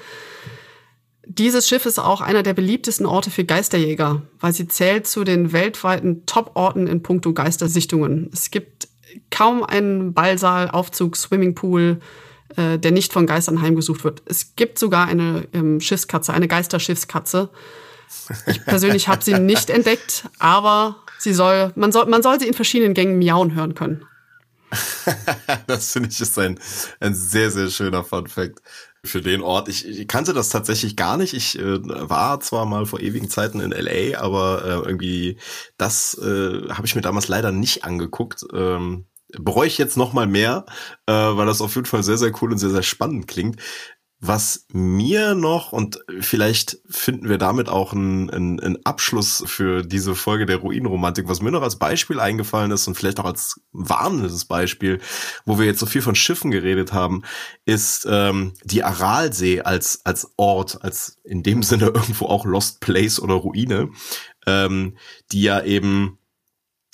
[1.26, 5.52] dieses Schiff ist auch einer der beliebtesten Orte für Geisterjäger, weil sie zählt zu den
[5.52, 8.30] weltweiten Top-Orten in puncto Geistersichtungen.
[8.32, 8.86] Es gibt
[9.30, 11.98] kaum einen Ballsaal, Aufzug, Swimmingpool,
[12.56, 14.22] äh, der nicht von Geistern heimgesucht wird.
[14.26, 17.50] Es gibt sogar eine ähm, Schiffskatze, eine Geisterschiffskatze.
[18.46, 22.54] Ich persönlich habe sie nicht entdeckt, aber sie soll, man soll, man soll sie in
[22.54, 24.04] verschiedenen Gängen miauen hören können.
[25.66, 26.58] das finde ich ist ein,
[27.00, 28.60] ein sehr, sehr schöner Fun Fact
[29.04, 29.68] für den Ort.
[29.68, 31.34] Ich, ich kannte das tatsächlich gar nicht.
[31.34, 35.38] Ich äh, war zwar mal vor ewigen Zeiten in LA, aber äh, irgendwie
[35.76, 38.44] das äh, habe ich mir damals leider nicht angeguckt.
[38.52, 39.06] Ähm,
[39.38, 40.66] bereue ich jetzt noch mal mehr,
[41.06, 43.60] äh, weil das auf jeden Fall sehr, sehr cool und sehr, sehr spannend klingt.
[44.22, 50.14] Was mir noch, und vielleicht finden wir damit auch einen, einen, einen Abschluss für diese
[50.14, 54.44] Folge der Ruinenromantik, was mir noch als Beispiel eingefallen ist und vielleicht auch als warnendes
[54.44, 55.00] Beispiel,
[55.46, 57.22] wo wir jetzt so viel von Schiffen geredet haben,
[57.64, 63.20] ist ähm, die Aralsee als, als Ort, als in dem Sinne irgendwo auch Lost Place
[63.20, 63.88] oder Ruine,
[64.46, 64.98] ähm,
[65.32, 66.19] die ja eben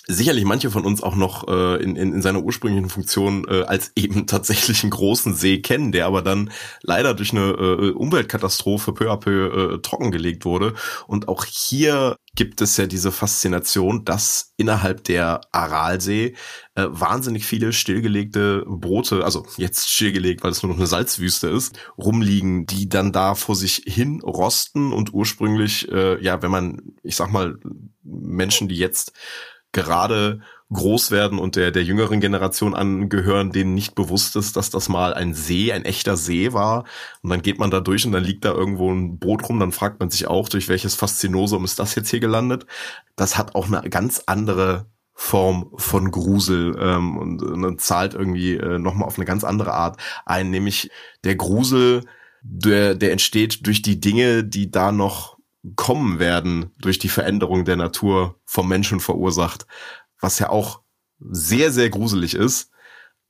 [0.08, 3.92] sicherlich manche von uns auch noch äh, in, in, in seiner ursprünglichen Funktion äh, als
[3.96, 6.50] eben tatsächlich einen großen See kennen, der aber dann
[6.82, 10.74] leider durch eine äh, Umweltkatastrophe peu à peu äh, trockengelegt wurde.
[11.06, 16.34] Und auch hier gibt es ja diese Faszination, dass innerhalb der Aralsee
[16.74, 21.78] äh, wahnsinnig viele stillgelegte Boote, also jetzt stillgelegt, weil es nur noch eine Salzwüste ist,
[21.98, 27.16] rumliegen, die dann da vor sich hin rosten und ursprünglich, äh, ja, wenn man, ich
[27.16, 27.58] sag mal,
[28.04, 29.12] Menschen, die jetzt
[29.76, 30.40] gerade
[30.72, 35.14] groß werden und der, der jüngeren Generation angehören, denen nicht bewusst ist, dass das mal
[35.14, 36.84] ein See, ein echter See war.
[37.22, 39.60] Und dann geht man da durch und dann liegt da irgendwo ein Boot rum.
[39.60, 42.66] Dann fragt man sich auch, durch welches Faszinosum ist das jetzt hier gelandet?
[43.14, 48.78] Das hat auch eine ganz andere Form von Grusel ähm, und, und zahlt irgendwie äh,
[48.78, 50.90] nochmal auf eine ganz andere Art ein, nämlich
[51.24, 52.02] der Grusel,
[52.42, 55.35] der, der entsteht durch die Dinge, die da noch
[55.74, 59.66] kommen werden durch die Veränderung der Natur vom Menschen verursacht,
[60.20, 60.80] was ja auch
[61.18, 62.70] sehr, sehr gruselig ist.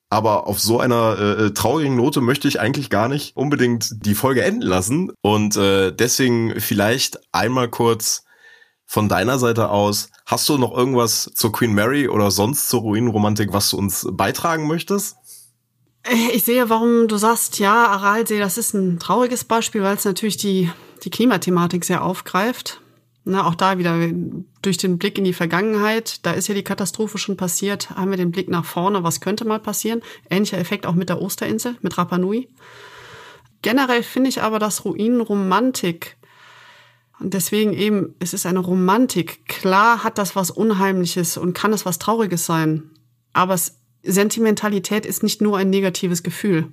[0.09, 4.45] Aber auf so einer äh, traurigen Note möchte ich eigentlich gar nicht unbedingt die Folge
[4.45, 5.13] enden lassen.
[5.21, 8.25] Und äh, deswegen vielleicht einmal kurz
[8.85, 13.53] von deiner Seite aus, hast du noch irgendwas zur Queen Mary oder sonst zur Ruinenromantik,
[13.53, 15.17] was du uns beitragen möchtest?
[16.33, 20.37] Ich sehe, warum du sagst, ja, Aralsee, das ist ein trauriges Beispiel, weil es natürlich
[20.37, 20.71] die
[21.03, 22.81] die Klimathematik sehr aufgreift.
[23.25, 23.97] Na, auch da wieder
[24.63, 28.17] durch den Blick in die Vergangenheit, da ist ja die Katastrophe schon passiert, haben wir
[28.17, 30.01] den Blick nach vorne, was könnte mal passieren.
[30.31, 32.49] Ähnlicher Effekt auch mit der Osterinsel, mit Rapa Nui.
[33.63, 36.17] Generell finde ich aber, dass Ruinenromantik,
[37.19, 39.47] und deswegen eben, es ist eine Romantik.
[39.47, 42.91] Klar hat das was Unheimliches und kann es was Trauriges sein.
[43.33, 43.59] Aber
[44.03, 46.69] Sentimentalität ist nicht nur ein negatives Gefühl.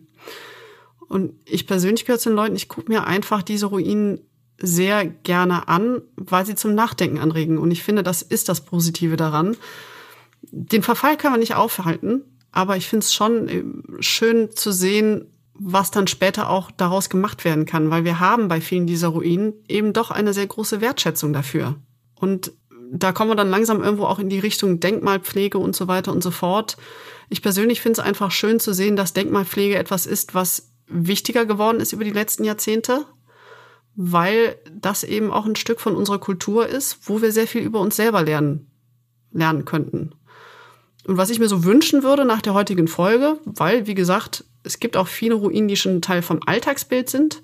[1.07, 4.21] Und ich persönlich gehöre zu den Leuten, ich gucke mir einfach diese Ruinen
[4.57, 7.57] sehr gerne an, weil sie zum Nachdenken anregen.
[7.57, 9.57] Und ich finde, das ist das Positive daran.
[10.51, 13.63] Den Verfall können wir nicht aufhalten, aber ich finde es schon äh,
[13.99, 18.59] schön zu sehen, was dann später auch daraus gemacht werden kann, weil wir haben bei
[18.59, 21.75] vielen dieser Ruinen eben doch eine sehr große Wertschätzung dafür.
[22.15, 22.51] Und
[22.91, 26.23] da kommen wir dann langsam irgendwo auch in die Richtung Denkmalpflege und so weiter und
[26.23, 26.77] so fort.
[27.29, 31.79] Ich persönlich finde es einfach schön zu sehen, dass Denkmalpflege etwas ist, was wichtiger geworden
[31.79, 33.05] ist über die letzten Jahrzehnte,
[33.95, 37.79] weil das eben auch ein Stück von unserer Kultur ist, wo wir sehr viel über
[37.79, 38.71] uns selber lernen,
[39.31, 40.15] lernen könnten.
[41.05, 44.79] Und was ich mir so wünschen würde nach der heutigen Folge, weil, wie gesagt, es
[44.79, 47.43] gibt auch viele Ruinen, die schon Teil vom Alltagsbild sind,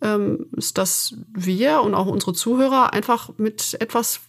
[0.00, 4.20] ähm, ist, dass wir und auch unsere Zuhörer einfach mit etwas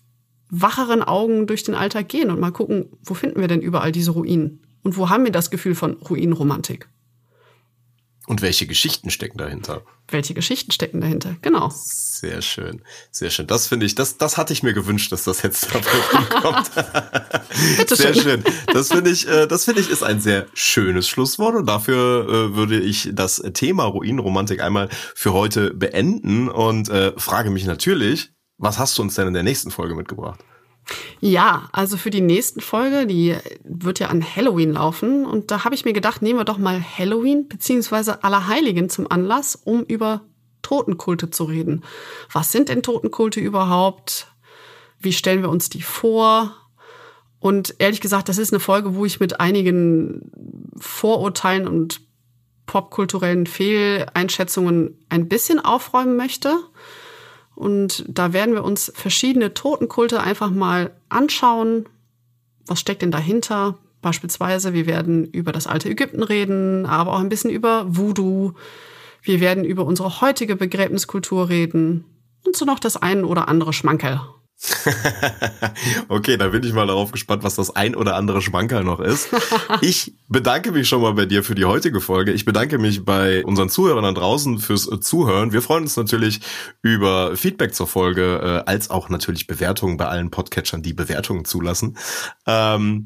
[0.50, 4.12] wacheren Augen durch den Alltag gehen und mal gucken, wo finden wir denn überall diese
[4.12, 4.62] Ruinen?
[4.84, 6.88] Und wo haben wir das Gefühl von Ruinenromantik?
[8.28, 9.84] Und welche Geschichten stecken dahinter?
[10.08, 11.36] Welche Geschichten stecken dahinter?
[11.42, 11.72] Genau.
[11.72, 13.46] Sehr schön, sehr schön.
[13.46, 16.72] Das finde ich, das, das hatte ich mir gewünscht, dass das jetzt dabei kommt.
[17.90, 18.44] sehr schön.
[18.74, 22.56] Das finde ich, äh, das finde ich ist ein sehr schönes Schlusswort und dafür äh,
[22.56, 28.80] würde ich das Thema Ruinenromantik einmal für heute beenden und äh, frage mich natürlich, was
[28.80, 30.40] hast du uns denn in der nächsten Folge mitgebracht?
[31.20, 35.26] Ja, also für die nächsten Folge, die wird ja an Halloween laufen.
[35.26, 39.56] Und da habe ich mir gedacht, nehmen wir doch mal Halloween beziehungsweise Allerheiligen zum Anlass,
[39.56, 40.22] um über
[40.62, 41.84] Totenkulte zu reden.
[42.32, 44.28] Was sind denn Totenkulte überhaupt?
[45.00, 46.56] Wie stellen wir uns die vor?
[47.40, 50.32] Und ehrlich gesagt, das ist eine Folge, wo ich mit einigen
[50.78, 52.02] Vorurteilen und
[52.66, 56.58] popkulturellen Fehleinschätzungen ein bisschen aufräumen möchte.
[57.56, 61.86] Und da werden wir uns verschiedene Totenkulte einfach mal anschauen.
[62.66, 63.78] Was steckt denn dahinter?
[64.02, 68.54] Beispielsweise, wir werden über das alte Ägypten reden, aber auch ein bisschen über Voodoo.
[69.22, 72.06] Wir werden über unsere heutige Begräbniskultur reden
[72.46, 74.22] und so noch das ein oder andere Schmankerl.
[76.08, 79.30] okay, dann bin ich mal darauf gespannt, was das ein oder andere Schmankerl noch ist.
[79.82, 82.32] Ich bedanke mich schon mal bei dir für die heutige Folge.
[82.32, 85.52] Ich bedanke mich bei unseren Zuhörern da draußen fürs äh, Zuhören.
[85.52, 86.42] Wir freuen uns natürlich
[86.82, 91.98] über Feedback zur Folge, äh, als auch natürlich Bewertungen bei allen Podcatchern, die Bewertungen zulassen.
[92.48, 93.06] Ähm,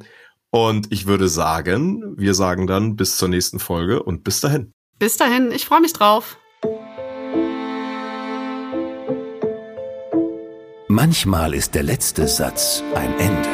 [0.51, 4.73] und ich würde sagen, wir sagen dann bis zur nächsten Folge und bis dahin.
[4.99, 6.38] Bis dahin, ich freue mich drauf.
[11.01, 13.49] Manchmal ist der letzte Satz ein Ende.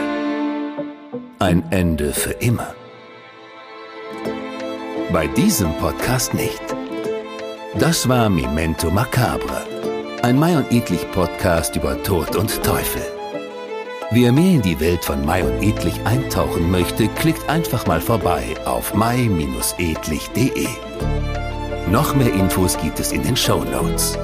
[1.37, 2.73] Ein Ende für immer.
[5.13, 6.63] Bei diesem Podcast nicht.
[7.77, 9.61] Das war Memento Macabre,
[10.23, 13.03] ein Mai und Edlich Podcast über Tod und Teufel.
[14.09, 18.55] Wer mehr in die Welt von Mai und Edlich eintauchen möchte, klickt einfach mal vorbei
[18.65, 20.67] auf mai-edlich.de.
[21.91, 24.17] Noch mehr Infos gibt es in den Show Notes.